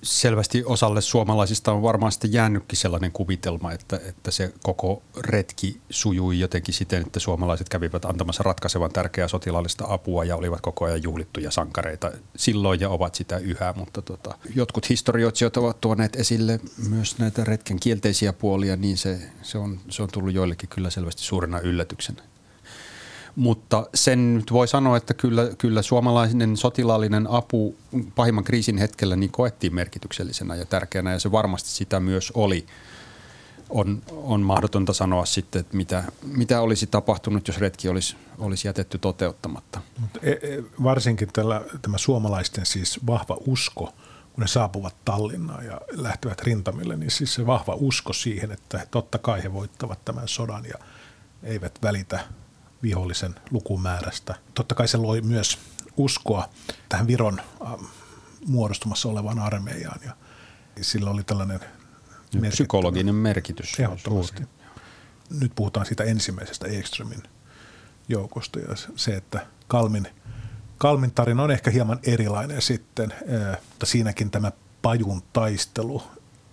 Selvästi 0.04 0.64
osalle 0.66 1.02
suomalaisista 1.02 1.72
on 1.72 1.82
varmaan 1.82 2.12
sitten 2.12 2.34
jäänytkin 2.34 2.78
sellainen 2.78 3.12
kuvitelma, 3.12 3.72
että, 3.72 4.00
että 4.06 4.32
se 4.32 4.54
koko 4.64 5.04
retki 5.20 5.82
sujui 5.90 6.40
jotenkin 6.40 6.74
siten, 6.74 7.02
että 7.02 7.20
suomalaiset 7.20 7.70
kävivät 7.70 8.06
antamassa 8.06 8.44
ratkaisevan 8.44 8.92
tärkeää 8.92 9.28
sotilaallista 9.28 9.86
apua 9.88 10.24
ja 10.24 10.36
olivat 10.36 10.62
koko 10.62 10.86
ajan 10.86 11.04
juhlittuja 11.04 11.52
sankareita 11.52 12.12
silloin 12.36 12.80
ja 12.80 12.90
ovat 12.90 13.16
sitä 13.16 13.38
yhä, 13.38 13.74
mutta 13.78 14.02
tota, 14.02 14.38
jotkut 14.56 14.90
historioitsijat 14.90 15.58
ovat 15.58 15.82
tuoneet 15.82 16.16
esille 16.16 16.60
myös 16.90 17.20
näitä 17.20 17.44
retken 17.44 17.80
kielteisiä 17.80 18.34
puolia, 18.34 18.76
niin 18.76 18.98
se, 18.98 19.20
se, 19.42 19.58
on, 19.58 19.80
se 19.90 20.04
on 20.04 20.10
tullut 20.12 20.34
joillekin 20.34 20.70
kyllä 20.70 20.90
selvästi 20.90 21.22
suurena 21.22 21.60
yllätyksenä. 21.60 22.33
Mutta 23.36 23.88
sen 23.96 24.34
nyt 24.34 24.52
voi 24.52 24.68
sanoa, 24.68 24.98
että 24.98 25.14
kyllä, 25.14 25.50
kyllä 25.58 25.82
suomalainen 25.82 26.58
sotilaallinen 26.58 27.28
apu 27.30 27.76
pahimman 28.16 28.44
kriisin 28.44 28.78
hetkellä 28.78 29.16
niin 29.16 29.32
koettiin 29.32 29.76
merkityksellisenä 29.76 30.56
ja 30.56 30.66
tärkeänä 30.66 31.12
ja 31.12 31.20
se 31.20 31.32
varmasti 31.32 31.70
sitä 31.70 32.00
myös 32.00 32.32
oli. 32.36 32.66
On, 33.70 34.02
on 34.12 34.42
mahdotonta 34.42 34.94
sanoa 34.94 35.26
sitten, 35.26 35.60
että 35.60 35.78
mitä, 35.78 36.04
mitä 36.24 36.62
olisi 36.62 36.88
tapahtunut, 36.88 37.48
jos 37.48 37.58
retki 37.58 37.90
olisi, 37.90 38.16
olisi 38.40 38.68
jätetty 38.68 38.98
toteuttamatta. 38.98 39.82
E, 40.22 40.32
e, 40.32 40.64
varsinkin 40.84 41.30
tällä, 41.34 41.62
tämä 41.82 41.98
suomalaisten 41.98 42.66
siis 42.66 43.00
vahva 43.08 43.38
usko, 43.48 43.94
kun 44.34 44.42
ne 44.42 44.48
saapuvat 44.48 44.96
Tallinnaan 45.06 45.66
ja 45.66 45.82
lähtevät 45.92 46.42
rintamille, 46.42 46.96
niin 46.96 47.12
siis 47.12 47.34
se 47.34 47.46
vahva 47.46 47.76
usko 47.76 48.14
siihen, 48.14 48.52
että 48.52 48.88
totta 48.92 49.18
kai 49.18 49.44
he 49.44 49.54
voittavat 49.54 50.06
tämän 50.06 50.28
sodan 50.28 50.66
ja 50.66 50.76
eivät 51.44 51.80
välitä 51.84 52.20
vihollisen 52.84 53.36
lukumäärästä. 53.52 54.36
Totta 54.54 54.76
kai 54.76 54.88
se 54.88 54.98
loi 54.98 55.22
myös 55.22 55.58
uskoa 55.98 56.50
tähän 56.90 57.08
Viron 57.08 57.42
ähm, 57.66 57.84
muodostumassa 58.48 59.10
olevaan 59.10 59.40
armeijaan 59.40 60.00
ja 60.04 60.14
sillä 60.82 61.10
oli 61.10 61.24
tällainen 61.24 61.60
psykologinen 62.50 63.16
merkitys. 63.16 63.80
Ehdottomasti. 63.80 64.44
Nyt 65.40 65.52
puhutaan 65.56 65.86
siitä 65.86 66.04
ensimmäisestä 66.04 66.68
Ekströmin 66.68 67.24
joukosta 68.10 68.60
ja 68.60 68.76
se, 68.96 69.16
että 69.16 69.46
Kalmin, 69.68 70.08
Kalmin 70.78 71.12
tarina 71.12 71.44
on 71.44 71.52
ehkä 71.52 71.72
hieman 71.72 72.00
erilainen 72.04 72.62
sitten, 72.62 73.14
äh, 73.14 73.58
mutta 73.70 73.86
siinäkin 73.86 74.32
tämä 74.32 74.52
pajun 74.82 75.24
taistelu, 75.34 76.04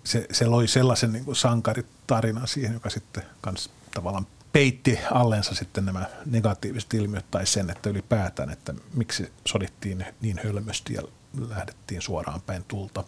se, 0.05 0.26
se 0.33 0.47
loi 0.47 0.68
sellaisen 0.68 1.12
niin 1.12 1.37
sankaritarinan 1.37 2.49
siihen, 2.49 2.74
joka 2.74 2.91
sitten 2.91 3.22
kans 3.41 3.70
tavallaan 3.95 4.26
peitti 4.53 4.98
allensa 5.11 5.55
sitten 5.55 5.84
nämä 5.84 6.07
negatiiviset 6.26 6.94
ilmiöt 6.94 7.30
tai 7.30 7.46
sen, 7.46 7.70
että 7.70 7.90
ylipäätään, 7.90 8.51
että 8.51 8.74
miksi 8.94 9.32
sodittiin 9.44 10.07
niin 10.20 10.40
hölmösti 10.44 10.94
ja 10.94 11.03
lähdettiin 11.48 12.03
suoraan 12.03 12.40
päin 12.40 12.64
tulta. 12.68 13.05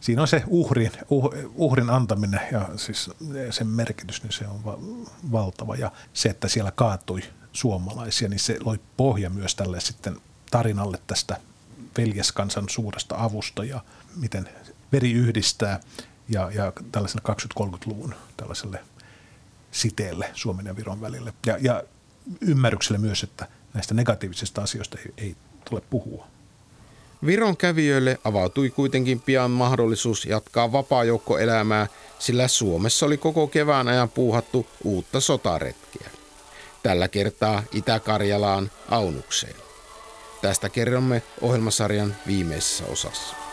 Siinä 0.00 0.22
on 0.22 0.28
se 0.28 0.42
uhrin, 0.46 0.92
uh, 1.10 1.32
uhrin 1.54 1.90
antaminen 1.90 2.40
ja 2.52 2.68
siis 2.76 3.10
sen 3.50 3.66
merkitys, 3.66 4.22
niin 4.22 4.32
se 4.32 4.46
on 4.46 4.64
va- 4.64 4.78
valtava. 5.32 5.76
Ja 5.76 5.92
se, 6.12 6.28
että 6.28 6.48
siellä 6.48 6.70
kaatui 6.70 7.22
suomalaisia, 7.52 8.28
niin 8.28 8.40
se 8.40 8.58
loi 8.64 8.80
pohja 8.96 9.30
myös 9.30 9.54
tälle 9.54 9.80
sitten 9.80 10.16
tarinalle 10.50 10.98
tästä 11.06 11.36
veljeskansan 11.98 12.68
suuresta 12.68 13.14
avusta 13.18 13.64
ja 13.64 13.80
miten 14.16 14.48
veri 14.92 15.12
yhdistää 15.12 15.80
ja, 16.28 16.50
ja 16.54 16.72
tällaiselle 16.92 17.22
20-30-luvun 17.60 18.14
tällaiselle 18.36 18.80
siteelle 19.74 20.30
Suomen 20.34 20.66
ja 20.66 20.76
Viron 20.76 21.00
välille. 21.00 21.32
Ja, 21.46 21.58
ja 21.60 21.82
ymmärrykselle 22.40 22.98
myös, 22.98 23.22
että 23.22 23.48
näistä 23.74 23.94
negatiivisista 23.94 24.62
asioista 24.62 24.98
ei, 24.98 25.12
ei 25.18 25.36
tule 25.70 25.82
puhua. 25.90 26.26
Viron 27.26 27.56
kävijöille 27.56 28.18
avautui 28.24 28.70
kuitenkin 28.70 29.20
pian 29.20 29.50
mahdollisuus 29.50 30.24
jatkaa 30.24 30.72
vapaajoukkoelämää, 30.72 31.86
sillä 32.18 32.48
Suomessa 32.48 33.06
oli 33.06 33.16
koko 33.16 33.46
kevään 33.46 33.88
ajan 33.88 34.08
puuhattu 34.08 34.66
uutta 34.84 35.20
sotaretkiä. 35.20 36.10
Tällä 36.82 37.08
kertaa 37.08 37.62
Itä-Karjalaan 37.72 38.70
Aunukseen. 38.90 39.56
Tästä 40.42 40.68
kerromme 40.68 41.22
ohjelmasarjan 41.40 42.16
viimeisessä 42.26 42.84
osassa. 42.86 43.43